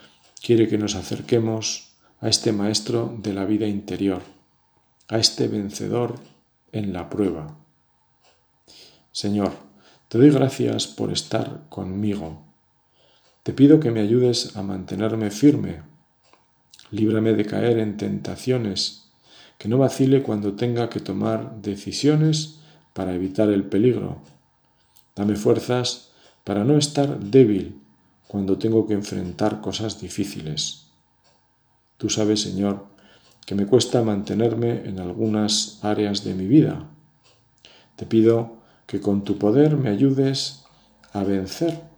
quiere 0.41 0.67
que 0.67 0.79
nos 0.79 0.95
acerquemos 0.95 1.91
a 2.19 2.29
este 2.29 2.51
Maestro 2.51 3.15
de 3.21 3.33
la 3.33 3.45
vida 3.45 3.67
interior, 3.67 4.23
a 5.07 5.19
este 5.19 5.47
vencedor 5.47 6.15
en 6.71 6.93
la 6.93 7.11
prueba. 7.11 7.59
Señor, 9.11 9.51
te 10.07 10.17
doy 10.17 10.31
gracias 10.31 10.87
por 10.87 11.11
estar 11.11 11.69
conmigo. 11.69 12.48
Te 13.43 13.53
pido 13.53 13.79
que 13.79 13.91
me 13.91 14.01
ayudes 14.01 14.55
a 14.55 14.63
mantenerme 14.63 15.31
firme. 15.31 15.81
Líbrame 16.91 17.33
de 17.33 17.45
caer 17.45 17.79
en 17.79 17.97
tentaciones, 17.97 19.09
que 19.57 19.67
no 19.67 19.77
vacile 19.77 20.23
cuando 20.23 20.53
tenga 20.53 20.89
que 20.89 20.99
tomar 20.99 21.61
decisiones 21.61 22.59
para 22.93 23.13
evitar 23.13 23.49
el 23.49 23.63
peligro. 23.63 24.21
Dame 25.15 25.35
fuerzas 25.35 26.11
para 26.43 26.63
no 26.63 26.77
estar 26.77 27.19
débil 27.19 27.81
cuando 28.27 28.57
tengo 28.57 28.87
que 28.87 28.93
enfrentar 28.93 29.61
cosas 29.61 29.99
difíciles. 29.99 30.85
Tú 31.97 32.09
sabes, 32.09 32.41
Señor, 32.41 32.85
que 33.45 33.55
me 33.55 33.65
cuesta 33.65 34.03
mantenerme 34.03 34.87
en 34.87 34.99
algunas 34.99 35.79
áreas 35.83 36.23
de 36.23 36.35
mi 36.35 36.45
vida. 36.45 36.87
Te 37.95 38.05
pido 38.05 38.57
que 38.85 39.01
con 39.01 39.23
tu 39.23 39.37
poder 39.37 39.75
me 39.75 39.89
ayudes 39.89 40.63
a 41.11 41.23
vencer, 41.23 41.88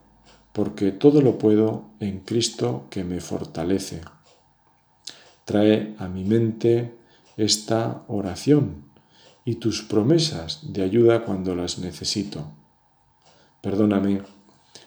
porque 0.53 0.91
todo 0.91 1.21
lo 1.21 1.37
puedo 1.37 1.91
en 1.99 2.19
Cristo 2.19 2.87
que 2.89 3.03
me 3.03 3.21
fortalece. 3.21 4.01
Trae 5.45 5.95
a 5.97 6.07
mi 6.07 6.23
mente 6.23 6.95
esta 7.37 8.03
oración 8.07 8.85
y 9.45 9.55
tus 9.55 9.81
promesas 9.81 10.59
de 10.73 10.83
ayuda 10.83 11.23
cuando 11.23 11.55
las 11.55 11.79
necesito. 11.79 12.51
Perdóname 13.61 14.21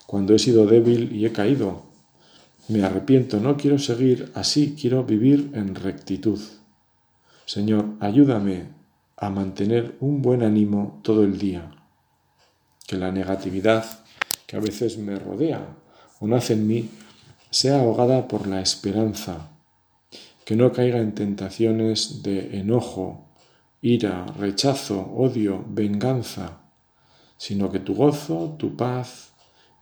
cuando 0.06 0.34
he 0.34 0.38
sido 0.38 0.66
débil 0.66 1.12
y 1.14 1.26
he 1.26 1.32
caído. 1.32 1.82
Me 2.68 2.82
arrepiento, 2.82 3.40
no 3.40 3.56
quiero 3.56 3.78
seguir 3.78 4.30
así, 4.34 4.76
quiero 4.80 5.04
vivir 5.04 5.50
en 5.54 5.74
rectitud. 5.74 6.40
Señor, 7.46 7.94
ayúdame 8.00 8.68
a 9.16 9.30
mantener 9.30 9.96
un 10.00 10.22
buen 10.22 10.42
ánimo 10.42 11.00
todo 11.02 11.24
el 11.24 11.38
día 11.38 11.70
que 12.86 12.96
la 12.96 13.10
negatividad 13.12 14.03
que 14.54 14.58
a 14.58 14.60
veces 14.60 14.98
me 14.98 15.18
rodea 15.18 15.66
o 16.20 16.28
nace 16.28 16.52
en 16.52 16.68
mí 16.68 16.88
sea 17.50 17.80
ahogada 17.80 18.28
por 18.28 18.46
la 18.46 18.60
esperanza, 18.60 19.50
que 20.44 20.54
no 20.54 20.70
caiga 20.70 20.98
en 20.98 21.12
tentaciones 21.12 22.22
de 22.22 22.60
enojo, 22.60 23.26
ira, 23.82 24.24
rechazo, 24.38 25.10
odio, 25.16 25.64
venganza, 25.68 26.60
sino 27.36 27.72
que 27.72 27.80
tu 27.80 27.96
gozo, 27.96 28.54
tu 28.56 28.76
paz 28.76 29.32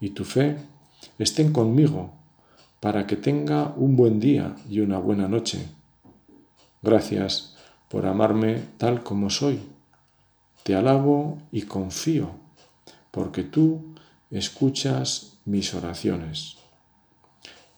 y 0.00 0.10
tu 0.10 0.24
fe 0.24 0.56
estén 1.18 1.52
conmigo 1.52 2.14
para 2.80 3.06
que 3.06 3.16
tenga 3.16 3.74
un 3.76 3.94
buen 3.94 4.20
día 4.20 4.56
y 4.70 4.80
una 4.80 4.98
buena 4.98 5.28
noche. 5.28 5.68
Gracias 6.80 7.56
por 7.90 8.06
amarme 8.06 8.62
tal 8.78 9.02
como 9.02 9.28
soy. 9.28 9.60
Te 10.62 10.74
alabo 10.74 11.36
y 11.52 11.62
confío 11.62 12.30
porque 13.10 13.42
tú 13.42 13.91
escuchas 14.38 15.38
mis 15.44 15.74
oraciones. 15.74 16.56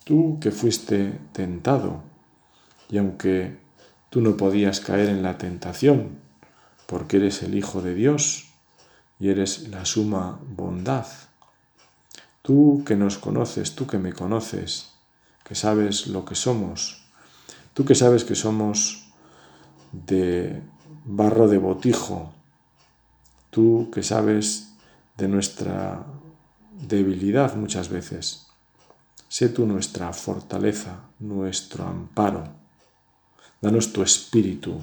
Tú 0.05 0.39
que 0.41 0.51
fuiste 0.51 1.19
tentado, 1.33 2.03
y 2.89 2.99
aunque 2.99 3.59
tú 4.11 4.21
no 4.21 4.37
podías 4.37 4.81
caer 4.81 5.09
en 5.09 5.23
la 5.23 5.39
tentación, 5.39 6.19
porque 6.87 7.17
eres 7.17 7.43
el 7.43 7.55
Hijo 7.55 7.83
de 7.83 7.95
Dios 7.95 8.51
y 9.19 9.31
eres 9.31 9.69
la 9.69 9.85
suma 9.85 10.39
bondad, 10.47 11.07
tú 12.43 12.85
que 12.87 12.97
nos 12.97 13.19
conoces, 13.19 13.75
tú 13.75 13.87
que 13.87 13.99
me 13.99 14.13
conoces, 14.13 14.93
que 15.43 15.55
sabes 15.55 16.07
lo 16.07 16.25
que 16.25 16.35
somos, 16.35 17.05
tú 17.73 17.85
que 17.85 17.95
sabes 17.95 18.25
que 18.25 18.35
somos 18.35 19.13
de 19.93 20.63
barro 21.05 21.49
de 21.49 21.59
botijo, 21.59 22.33
tú 23.51 23.91
que 23.93 24.03
sabes 24.03 24.75
de 25.17 25.29
nuestra 25.29 26.05
debilidad 26.81 27.55
muchas 27.57 27.89
veces. 27.89 28.47
Sé 29.29 29.49
tú 29.49 29.67
nuestra 29.67 30.13
fortaleza, 30.13 31.09
nuestro 31.19 31.85
amparo. 31.85 32.45
Danos 33.61 33.93
tu 33.93 34.03
espíritu, 34.03 34.81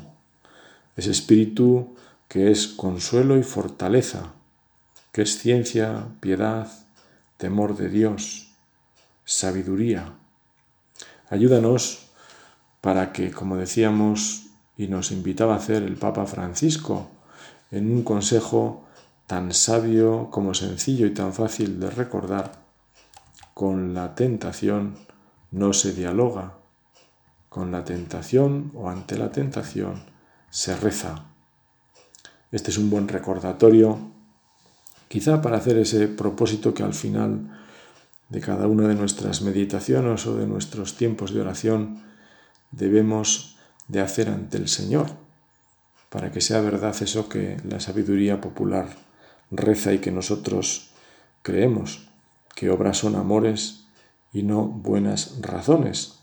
ese 0.95 1.11
espíritu 1.11 1.95
que 2.27 2.51
es 2.51 2.67
consuelo 2.67 3.37
y 3.37 3.43
fortaleza, 3.43 4.33
que 5.11 5.21
es 5.21 5.37
ciencia, 5.37 6.07
piedad, 6.19 6.71
temor 7.37 7.75
de 7.75 7.89
Dios, 7.89 8.51
sabiduría. 9.25 10.13
Ayúdanos 11.29 12.07
para 12.81 13.13
que, 13.13 13.31
como 13.31 13.57
decíamos 13.57 14.47
y 14.77 14.87
nos 14.87 15.11
invitaba 15.11 15.53
a 15.53 15.57
hacer 15.57 15.83
el 15.83 15.95
Papa 15.95 16.25
Francisco 16.25 17.09
en 17.69 17.91
un 17.91 18.03
consejo 18.03 18.85
tan 19.31 19.53
sabio 19.53 20.27
como 20.29 20.53
sencillo 20.53 21.07
y 21.07 21.13
tan 21.13 21.31
fácil 21.31 21.79
de 21.79 21.89
recordar, 21.89 22.65
con 23.53 23.93
la 23.93 24.13
tentación 24.13 24.97
no 25.51 25.71
se 25.71 25.93
dialoga, 25.93 26.57
con 27.47 27.71
la 27.71 27.85
tentación 27.85 28.73
o 28.75 28.89
ante 28.89 29.17
la 29.17 29.31
tentación 29.31 30.03
se 30.49 30.75
reza. 30.75 31.27
Este 32.51 32.71
es 32.71 32.77
un 32.77 32.89
buen 32.89 33.07
recordatorio, 33.07 34.11
quizá 35.07 35.41
para 35.41 35.59
hacer 35.59 35.77
ese 35.77 36.09
propósito 36.09 36.73
que 36.73 36.83
al 36.83 36.93
final 36.93 37.57
de 38.27 38.41
cada 38.41 38.67
una 38.67 38.89
de 38.89 38.95
nuestras 38.95 39.43
meditaciones 39.43 40.27
o 40.27 40.35
de 40.35 40.45
nuestros 40.45 40.97
tiempos 40.97 41.33
de 41.33 41.39
oración 41.39 42.03
debemos 42.71 43.55
de 43.87 44.01
hacer 44.01 44.27
ante 44.27 44.57
el 44.57 44.67
Señor, 44.67 45.07
para 46.09 46.33
que 46.33 46.41
sea 46.41 46.59
verdad 46.59 46.93
eso 46.99 47.29
que 47.29 47.55
la 47.63 47.79
sabiduría 47.79 48.41
popular 48.41 48.89
reza 49.51 49.93
y 49.93 49.99
que 49.99 50.11
nosotros 50.11 50.91
creemos 51.41 52.07
que 52.55 52.69
obras 52.69 52.97
son 52.97 53.15
amores 53.15 53.83
y 54.33 54.43
no 54.43 54.63
buenas 54.63 55.41
razones. 55.41 56.19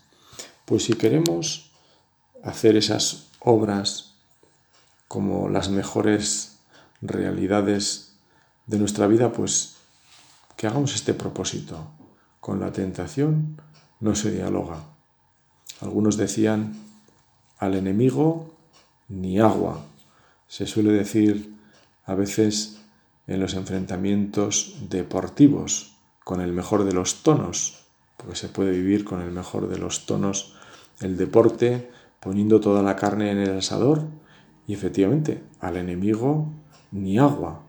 Pues 0.65 0.83
si 0.83 0.93
queremos 0.93 1.71
hacer 2.43 2.75
esas 2.75 3.27
obras 3.39 4.15
como 5.07 5.49
las 5.49 5.69
mejores 5.69 6.57
realidades 7.01 8.13
de 8.67 8.77
nuestra 8.77 9.07
vida, 9.07 9.31
pues 9.31 9.75
que 10.55 10.67
hagamos 10.67 10.95
este 10.95 11.13
propósito. 11.13 11.87
Con 12.39 12.59
la 12.59 12.71
tentación 12.71 13.61
no 13.99 14.15
se 14.15 14.31
dialoga. 14.31 14.83
Algunos 15.81 16.17
decían 16.17 16.77
al 17.57 17.75
enemigo 17.75 18.53
ni 19.07 19.39
agua. 19.39 19.85
Se 20.47 20.65
suele 20.65 20.91
decir 20.91 21.53
a 22.05 22.15
veces 22.15 22.78
en 23.29 23.39
los 23.39 23.53
enfrentamientos 23.53 24.75
deportivos 24.89 25.93
con 26.23 26.41
el 26.41 26.51
mejor 26.51 26.83
de 26.83 26.93
los 26.93 27.21
tonos, 27.21 27.85
porque 28.17 28.35
se 28.35 28.49
puede 28.49 28.71
vivir 28.71 29.05
con 29.05 29.21
el 29.21 29.31
mejor 29.31 29.69
de 29.69 29.77
los 29.77 30.07
tonos 30.07 30.55
el 30.99 31.15
deporte 31.15 31.91
poniendo 32.19 32.59
toda 32.59 32.81
la 32.81 32.95
carne 32.95 33.31
en 33.31 33.37
el 33.37 33.57
asador 33.57 34.03
y 34.67 34.73
efectivamente 34.73 35.43
al 35.59 35.77
enemigo 35.77 36.51
ni 36.91 37.19
agua. 37.19 37.61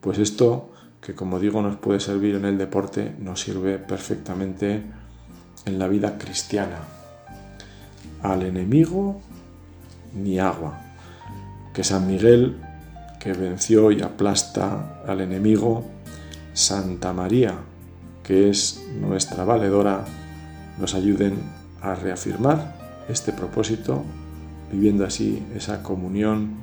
Pues 0.00 0.18
esto 0.18 0.72
que 1.00 1.14
como 1.14 1.38
digo 1.38 1.62
nos 1.62 1.76
puede 1.76 2.00
servir 2.00 2.34
en 2.34 2.44
el 2.44 2.58
deporte 2.58 3.14
nos 3.18 3.40
sirve 3.40 3.78
perfectamente 3.78 4.82
en 5.66 5.78
la 5.78 5.86
vida 5.86 6.18
cristiana. 6.18 6.80
Al 8.22 8.42
enemigo 8.42 9.20
ni 10.14 10.40
agua. 10.40 10.78
Que 11.72 11.84
San 11.84 12.08
Miguel 12.08 12.56
que 13.20 13.32
venció 13.34 13.92
y 13.92 14.02
aplasta 14.02 15.02
al 15.06 15.20
enemigo, 15.20 15.84
Santa 16.54 17.12
María, 17.12 17.54
que 18.24 18.50
es 18.50 18.82
nuestra 18.98 19.44
valedora, 19.44 20.04
nos 20.78 20.94
ayuden 20.94 21.38
a 21.82 21.94
reafirmar 21.94 22.74
este 23.08 23.32
propósito, 23.32 24.02
viviendo 24.72 25.04
así 25.04 25.44
esa 25.54 25.82
comunión 25.82 26.56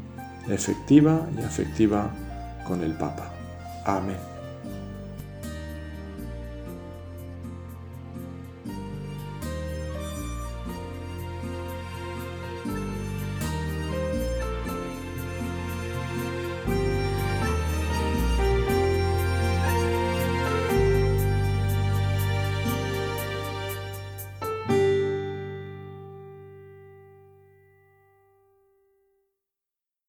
efectiva 0.49 1.27
y 1.37 1.41
afectiva 1.41 2.09
con 2.65 2.81
el 2.81 2.93
Papa. 2.93 3.31
Amén. 3.85 4.36